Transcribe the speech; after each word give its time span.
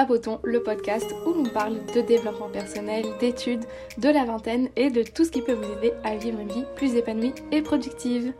Papoton, 0.00 0.40
le 0.44 0.62
podcast 0.62 1.14
où 1.26 1.34
l'on 1.34 1.50
parle 1.50 1.84
de 1.94 2.00
développement 2.00 2.48
personnel, 2.48 3.04
d'études, 3.20 3.66
de 3.98 4.08
la 4.08 4.24
vingtaine 4.24 4.70
et 4.74 4.88
de 4.88 5.02
tout 5.02 5.26
ce 5.26 5.30
qui 5.30 5.42
peut 5.42 5.52
vous 5.52 5.72
aider 5.74 5.92
à 6.04 6.16
vivre 6.16 6.40
une 6.40 6.48
vie 6.48 6.64
plus 6.74 6.94
épanouie 6.94 7.34
et 7.52 7.60
productive. 7.60 8.32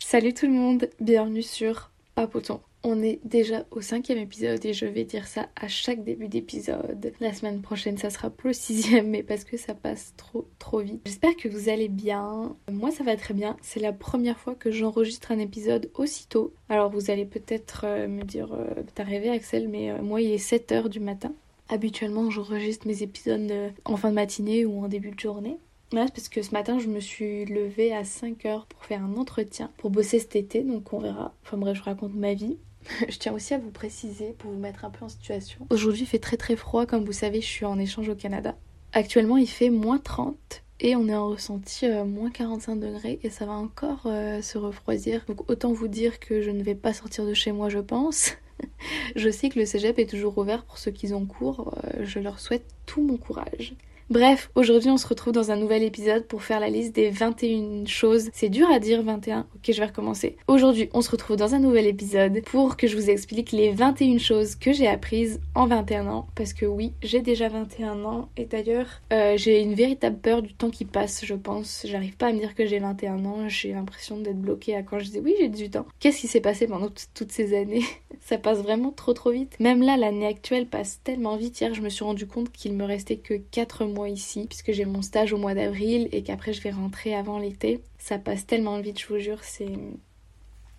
Salut 0.00 0.34
tout 0.34 0.46
le 0.46 0.54
monde, 0.54 0.90
bienvenue 0.98 1.42
sur 1.42 1.92
Papoton. 2.16 2.60
On 2.84 3.00
est 3.00 3.20
déjà 3.24 3.64
au 3.70 3.80
cinquième 3.80 4.18
épisode 4.18 4.64
et 4.64 4.72
je 4.72 4.86
vais 4.86 5.04
dire 5.04 5.28
ça 5.28 5.48
à 5.54 5.68
chaque 5.68 6.02
début 6.02 6.26
d'épisode. 6.26 7.12
La 7.20 7.32
semaine 7.32 7.62
prochaine, 7.62 7.96
ça 7.96 8.10
sera 8.10 8.28
pour 8.28 8.48
le 8.48 8.54
sixième, 8.54 9.08
mais 9.08 9.22
parce 9.22 9.44
que 9.44 9.56
ça 9.56 9.72
passe 9.72 10.14
trop 10.16 10.48
trop 10.58 10.80
vite. 10.80 11.00
J'espère 11.06 11.36
que 11.36 11.48
vous 11.48 11.68
allez 11.68 11.88
bien. 11.88 12.56
Moi, 12.70 12.90
ça 12.90 13.04
va 13.04 13.16
très 13.16 13.34
bien. 13.34 13.56
C'est 13.62 13.78
la 13.78 13.92
première 13.92 14.38
fois 14.38 14.56
que 14.56 14.72
j'enregistre 14.72 15.30
un 15.30 15.38
épisode 15.38 15.90
aussitôt. 15.94 16.52
Alors, 16.68 16.90
vous 16.90 17.12
allez 17.12 17.24
peut-être 17.24 17.84
euh, 17.84 18.08
me 18.08 18.24
dire, 18.24 18.52
euh, 18.52 18.82
t'as 18.96 19.04
rêvé 19.04 19.30
Axel, 19.30 19.68
mais 19.68 19.92
euh, 19.92 20.02
moi, 20.02 20.20
il 20.20 20.32
est 20.32 20.44
7h 20.44 20.88
du 20.88 20.98
matin. 20.98 21.32
Habituellement, 21.68 22.30
j'enregistre 22.30 22.88
mes 22.88 23.04
épisodes 23.04 23.72
en 23.84 23.96
fin 23.96 24.10
de 24.10 24.16
matinée 24.16 24.66
ou 24.66 24.82
en 24.84 24.88
début 24.88 25.12
de 25.12 25.20
journée. 25.20 25.58
Là, 25.92 26.06
parce 26.12 26.28
que 26.28 26.42
ce 26.42 26.50
matin, 26.50 26.78
je 26.78 26.88
me 26.88 27.00
suis 27.00 27.44
levée 27.44 27.94
à 27.94 28.02
5h 28.02 28.66
pour 28.66 28.84
faire 28.84 29.04
un 29.04 29.16
entretien 29.16 29.70
pour 29.76 29.90
bosser 29.90 30.18
cet 30.18 30.36
été, 30.36 30.62
donc 30.62 30.92
on 30.92 30.98
verra. 30.98 31.34
Enfin 31.44 31.58
bref, 31.58 31.76
je 31.76 31.82
raconte 31.82 32.14
ma 32.14 32.34
vie. 32.34 32.56
je 33.08 33.18
tiens 33.18 33.32
aussi 33.32 33.54
à 33.54 33.58
vous 33.58 33.70
préciser 33.70 34.34
pour 34.38 34.50
vous 34.50 34.58
mettre 34.58 34.84
un 34.84 34.90
peu 34.90 35.04
en 35.04 35.08
situation. 35.08 35.66
Aujourd'hui, 35.70 36.02
il 36.02 36.06
fait 36.06 36.18
très 36.18 36.36
très 36.36 36.56
froid, 36.56 36.86
comme 36.86 37.04
vous 37.04 37.12
savez, 37.12 37.40
je 37.40 37.46
suis 37.46 37.64
en 37.64 37.78
échange 37.78 38.08
au 38.08 38.14
Canada. 38.14 38.56
Actuellement, 38.92 39.36
il 39.36 39.48
fait 39.48 39.70
moins 39.70 39.98
30 39.98 40.62
et 40.80 40.96
on 40.96 41.08
est 41.08 41.14
en 41.14 41.28
ressenti 41.28 41.86
euh, 41.86 42.04
moins 42.04 42.30
45 42.30 42.76
degrés 42.76 43.20
et 43.22 43.30
ça 43.30 43.46
va 43.46 43.52
encore 43.52 44.02
euh, 44.06 44.42
se 44.42 44.58
refroidir. 44.58 45.24
Donc 45.26 45.48
autant 45.50 45.72
vous 45.72 45.88
dire 45.88 46.18
que 46.18 46.42
je 46.42 46.50
ne 46.50 46.62
vais 46.62 46.74
pas 46.74 46.92
sortir 46.92 47.24
de 47.24 47.34
chez 47.34 47.52
moi, 47.52 47.68
je 47.68 47.78
pense. 47.78 48.32
je 49.16 49.30
sais 49.30 49.48
que 49.48 49.58
le 49.58 49.64
cégep 49.64 49.98
est 49.98 50.10
toujours 50.10 50.36
ouvert 50.38 50.64
pour 50.64 50.78
ceux 50.78 50.90
qui 50.90 51.12
ont 51.14 51.24
cours. 51.24 51.74
Euh, 51.84 52.04
je 52.04 52.18
leur 52.18 52.40
souhaite 52.40 52.66
tout 52.84 53.02
mon 53.02 53.16
courage. 53.16 53.74
Bref, 54.10 54.50
aujourd'hui 54.54 54.90
on 54.90 54.96
se 54.96 55.06
retrouve 55.06 55.32
dans 55.32 55.50
un 55.50 55.56
nouvel 55.56 55.82
épisode 55.82 56.26
pour 56.26 56.42
faire 56.42 56.60
la 56.60 56.68
liste 56.68 56.94
des 56.94 57.10
21 57.10 57.86
choses. 57.86 58.30
C'est 58.32 58.48
dur 58.48 58.68
à 58.70 58.78
dire 58.78 59.02
21. 59.02 59.46
Ok, 59.54 59.72
je 59.72 59.78
vais 59.80 59.86
recommencer. 59.86 60.36
Aujourd'hui, 60.48 60.90
on 60.92 61.00
se 61.00 61.10
retrouve 61.10 61.36
dans 61.36 61.54
un 61.54 61.60
nouvel 61.60 61.86
épisode 61.86 62.42
pour 62.42 62.76
que 62.76 62.86
je 62.86 62.96
vous 62.96 63.10
explique 63.10 63.52
les 63.52 63.70
21 63.70 64.18
choses 64.18 64.56
que 64.56 64.72
j'ai 64.72 64.88
apprises 64.88 65.40
en 65.54 65.66
21 65.66 66.08
ans. 66.08 66.26
Parce 66.34 66.52
que 66.52 66.66
oui, 66.66 66.92
j'ai 67.02 67.20
déjà 67.20 67.48
21 67.48 68.04
ans 68.04 68.28
et 68.36 68.44
d'ailleurs, 68.44 68.86
euh, 69.12 69.36
j'ai 69.36 69.62
une 69.62 69.74
véritable 69.74 70.18
peur 70.18 70.42
du 70.42 70.52
temps 70.52 70.70
qui 70.70 70.84
passe, 70.84 71.24
je 71.24 71.34
pense. 71.34 71.86
J'arrive 71.88 72.16
pas 72.16 72.26
à 72.26 72.32
me 72.32 72.38
dire 72.38 72.54
que 72.54 72.66
j'ai 72.66 72.80
21 72.80 73.24
ans. 73.24 73.48
J'ai 73.48 73.72
l'impression 73.72 74.18
d'être 74.18 74.40
bloquée 74.40 74.74
à 74.74 74.82
quand 74.82 74.98
je 74.98 75.10
dis 75.10 75.20
oui, 75.20 75.34
j'ai 75.38 75.48
18 75.48 75.76
ans. 75.76 75.86
Qu'est-ce 76.00 76.20
qui 76.20 76.28
s'est 76.28 76.40
passé 76.40 76.66
pendant 76.66 76.88
toutes 77.14 77.32
ces 77.32 77.56
années? 77.56 77.84
Ça 78.20 78.36
passe 78.36 78.58
vraiment 78.58 78.90
trop 78.90 79.14
trop 79.14 79.30
vite. 79.30 79.58
Même 79.58 79.82
là, 79.82 79.96
l'année 79.96 80.26
actuelle 80.26 80.66
passe 80.66 81.00
tellement 81.02 81.36
vite. 81.36 81.60
Hier, 81.60 81.72
je 81.74 81.80
me 81.80 81.88
suis 81.88 82.04
rendu 82.04 82.26
compte 82.26 82.52
qu'il 82.52 82.72
me 82.74 82.84
restait 82.84 83.16
que 83.16 83.34
4 83.34 83.86
mois 83.86 83.91
ici, 84.06 84.46
puisque 84.48 84.72
j'ai 84.72 84.84
mon 84.84 85.02
stage 85.02 85.32
au 85.32 85.38
mois 85.38 85.54
d'avril 85.54 86.08
et 86.12 86.22
qu'après 86.22 86.52
je 86.52 86.62
vais 86.62 86.70
rentrer 86.70 87.14
avant 87.14 87.38
l'été. 87.38 87.80
Ça 87.98 88.18
passe 88.18 88.46
tellement 88.46 88.78
vite, 88.80 89.00
je 89.00 89.06
vous 89.06 89.18
jure, 89.18 89.42
c'est 89.42 89.78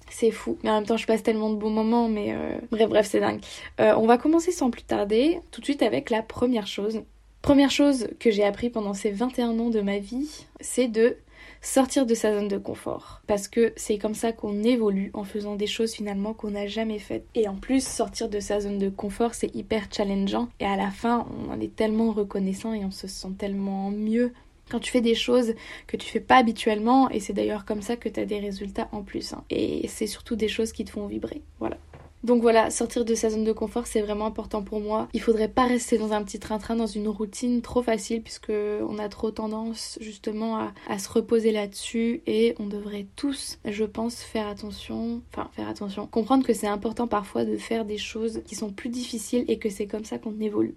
c'est 0.09 0.31
fou. 0.31 0.57
Mais 0.63 0.69
en 0.69 0.75
même 0.75 0.85
temps, 0.85 0.97
je 0.97 1.07
passe 1.07 1.23
tellement 1.23 1.49
de 1.49 1.55
bons 1.55 1.69
moments, 1.69 2.07
mais 2.07 2.33
euh, 2.33 2.57
bref, 2.71 2.89
bref, 2.89 3.07
c'est 3.09 3.19
dingue. 3.19 3.41
Euh, 3.79 3.93
on 3.97 4.05
va 4.05 4.17
commencer 4.17 4.51
sans 4.51 4.69
plus 4.69 4.83
tarder, 4.83 5.39
tout 5.51 5.59
de 5.59 5.65
suite 5.65 5.81
avec 5.81 6.09
la 6.09 6.21
première 6.21 6.67
chose. 6.67 7.01
Première 7.41 7.71
chose 7.71 8.07
que 8.19 8.31
j'ai 8.31 8.43
appris 8.43 8.69
pendant 8.69 8.93
ces 8.93 9.11
21 9.11 9.59
ans 9.59 9.69
de 9.69 9.81
ma 9.81 9.97
vie, 9.97 10.45
c'est 10.61 10.87
de 10.87 11.17
sortir 11.63 12.05
de 12.05 12.13
sa 12.13 12.33
zone 12.33 12.49
de 12.49 12.57
confort. 12.57 13.21
Parce 13.25 13.47
que 13.47 13.73
c'est 13.75 13.97
comme 13.97 14.13
ça 14.13 14.31
qu'on 14.33 14.63
évolue 14.63 15.09
en 15.13 15.23
faisant 15.23 15.55
des 15.55 15.65
choses 15.65 15.93
finalement 15.93 16.33
qu'on 16.33 16.51
n'a 16.51 16.67
jamais 16.67 16.99
faites. 16.99 17.25
Et 17.33 17.47
en 17.47 17.55
plus, 17.55 17.85
sortir 17.85 18.29
de 18.29 18.39
sa 18.39 18.59
zone 18.59 18.77
de 18.77 18.89
confort, 18.89 19.33
c'est 19.33 19.55
hyper 19.55 19.87
challengeant. 19.91 20.49
Et 20.59 20.65
à 20.65 20.75
la 20.75 20.91
fin, 20.91 21.25
on 21.31 21.51
en 21.51 21.59
est 21.59 21.75
tellement 21.75 22.11
reconnaissant 22.11 22.73
et 22.73 22.85
on 22.85 22.91
se 22.91 23.07
sent 23.07 23.29
tellement 23.37 23.89
mieux 23.89 24.33
quand 24.69 24.79
tu 24.79 24.91
fais 24.91 25.01
des 25.01 25.15
choses 25.15 25.53
que 25.87 25.97
tu 25.97 26.07
fais 26.07 26.19
pas 26.19 26.37
habituellement 26.37 27.09
et 27.09 27.19
c'est 27.19 27.33
d'ailleurs 27.33 27.65
comme 27.65 27.81
ça 27.81 27.97
que 27.97 28.09
tu 28.09 28.19
as 28.19 28.25
des 28.25 28.39
résultats 28.39 28.87
en 28.91 29.03
plus 29.03 29.33
hein. 29.33 29.43
et 29.49 29.87
c'est 29.87 30.07
surtout 30.07 30.35
des 30.35 30.47
choses 30.47 30.71
qui 30.71 30.85
te 30.85 30.91
font 30.91 31.05
vibrer 31.05 31.41
voilà 31.59 31.77
donc 32.23 32.41
voilà, 32.41 32.69
sortir 32.69 33.03
de 33.03 33.15
sa 33.15 33.29
zone 33.29 33.43
de 33.43 33.51
confort, 33.51 33.85
c'est 33.85 34.01
vraiment 34.01 34.25
important 34.25 34.63
pour 34.63 34.79
moi. 34.79 35.09
Il 35.13 35.21
faudrait 35.21 35.49
pas 35.49 35.65
rester 35.65 35.97
dans 35.97 36.13
un 36.13 36.23
petit 36.23 36.39
train-train, 36.39 36.75
dans 36.75 36.87
une 36.87 37.09
routine 37.09 37.61
trop 37.61 37.83
facile, 37.83 38.21
puisque 38.21 38.51
on 38.51 38.97
a 38.97 39.09
trop 39.09 39.31
tendance 39.31 39.97
justement 39.99 40.57
à, 40.57 40.73
à 40.87 40.99
se 40.99 41.09
reposer 41.09 41.51
là-dessus 41.51 42.21
et 42.25 42.55
on 42.59 42.67
devrait 42.67 43.07
tous, 43.15 43.59
je 43.65 43.83
pense, 43.83 44.21
faire 44.21 44.47
attention, 44.47 45.21
enfin 45.31 45.49
faire 45.53 45.67
attention, 45.67 46.07
comprendre 46.07 46.45
que 46.45 46.53
c'est 46.53 46.67
important 46.67 47.07
parfois 47.07 47.43
de 47.43 47.57
faire 47.57 47.83
des 47.83 47.97
choses 47.97 48.41
qui 48.45 48.55
sont 48.55 48.71
plus 48.71 48.89
difficiles 48.89 49.45
et 49.47 49.59
que 49.59 49.69
c'est 49.69 49.87
comme 49.87 50.05
ça 50.05 50.17
qu'on 50.17 50.39
évolue. 50.39 50.75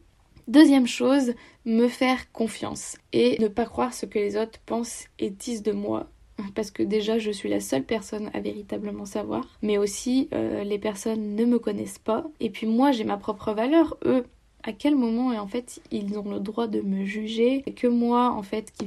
Deuxième 0.48 0.86
chose, 0.86 1.34
me 1.64 1.88
faire 1.88 2.30
confiance 2.30 2.96
et 3.12 3.36
ne 3.40 3.48
pas 3.48 3.66
croire 3.66 3.92
ce 3.92 4.06
que 4.06 4.18
les 4.18 4.36
autres 4.36 4.60
pensent 4.64 5.06
et 5.18 5.30
disent 5.30 5.64
de 5.64 5.72
moi 5.72 6.08
parce 6.54 6.70
que 6.70 6.82
déjà 6.82 7.18
je 7.18 7.30
suis 7.30 7.48
la 7.48 7.60
seule 7.60 7.84
personne 7.84 8.30
à 8.34 8.40
véritablement 8.40 9.04
savoir, 9.04 9.46
mais 9.62 9.78
aussi 9.78 10.28
euh, 10.34 10.64
les 10.64 10.78
personnes 10.78 11.34
ne 11.34 11.44
me 11.44 11.58
connaissent 11.58 11.98
pas, 11.98 12.26
et 12.40 12.50
puis 12.50 12.66
moi 12.66 12.92
j'ai 12.92 13.04
ma 13.04 13.16
propre 13.16 13.52
valeur, 13.52 13.96
eux 14.04 14.24
à 14.62 14.72
quel 14.72 14.96
moment 14.96 15.32
et 15.32 15.38
en 15.38 15.46
fait 15.46 15.80
ils 15.90 16.18
ont 16.18 16.28
le 16.28 16.40
droit 16.40 16.66
de 16.66 16.80
me 16.80 17.04
juger, 17.04 17.62
que 17.76 17.86
moi 17.86 18.32
en 18.32 18.42
fait 18.42 18.72
qui 18.72 18.84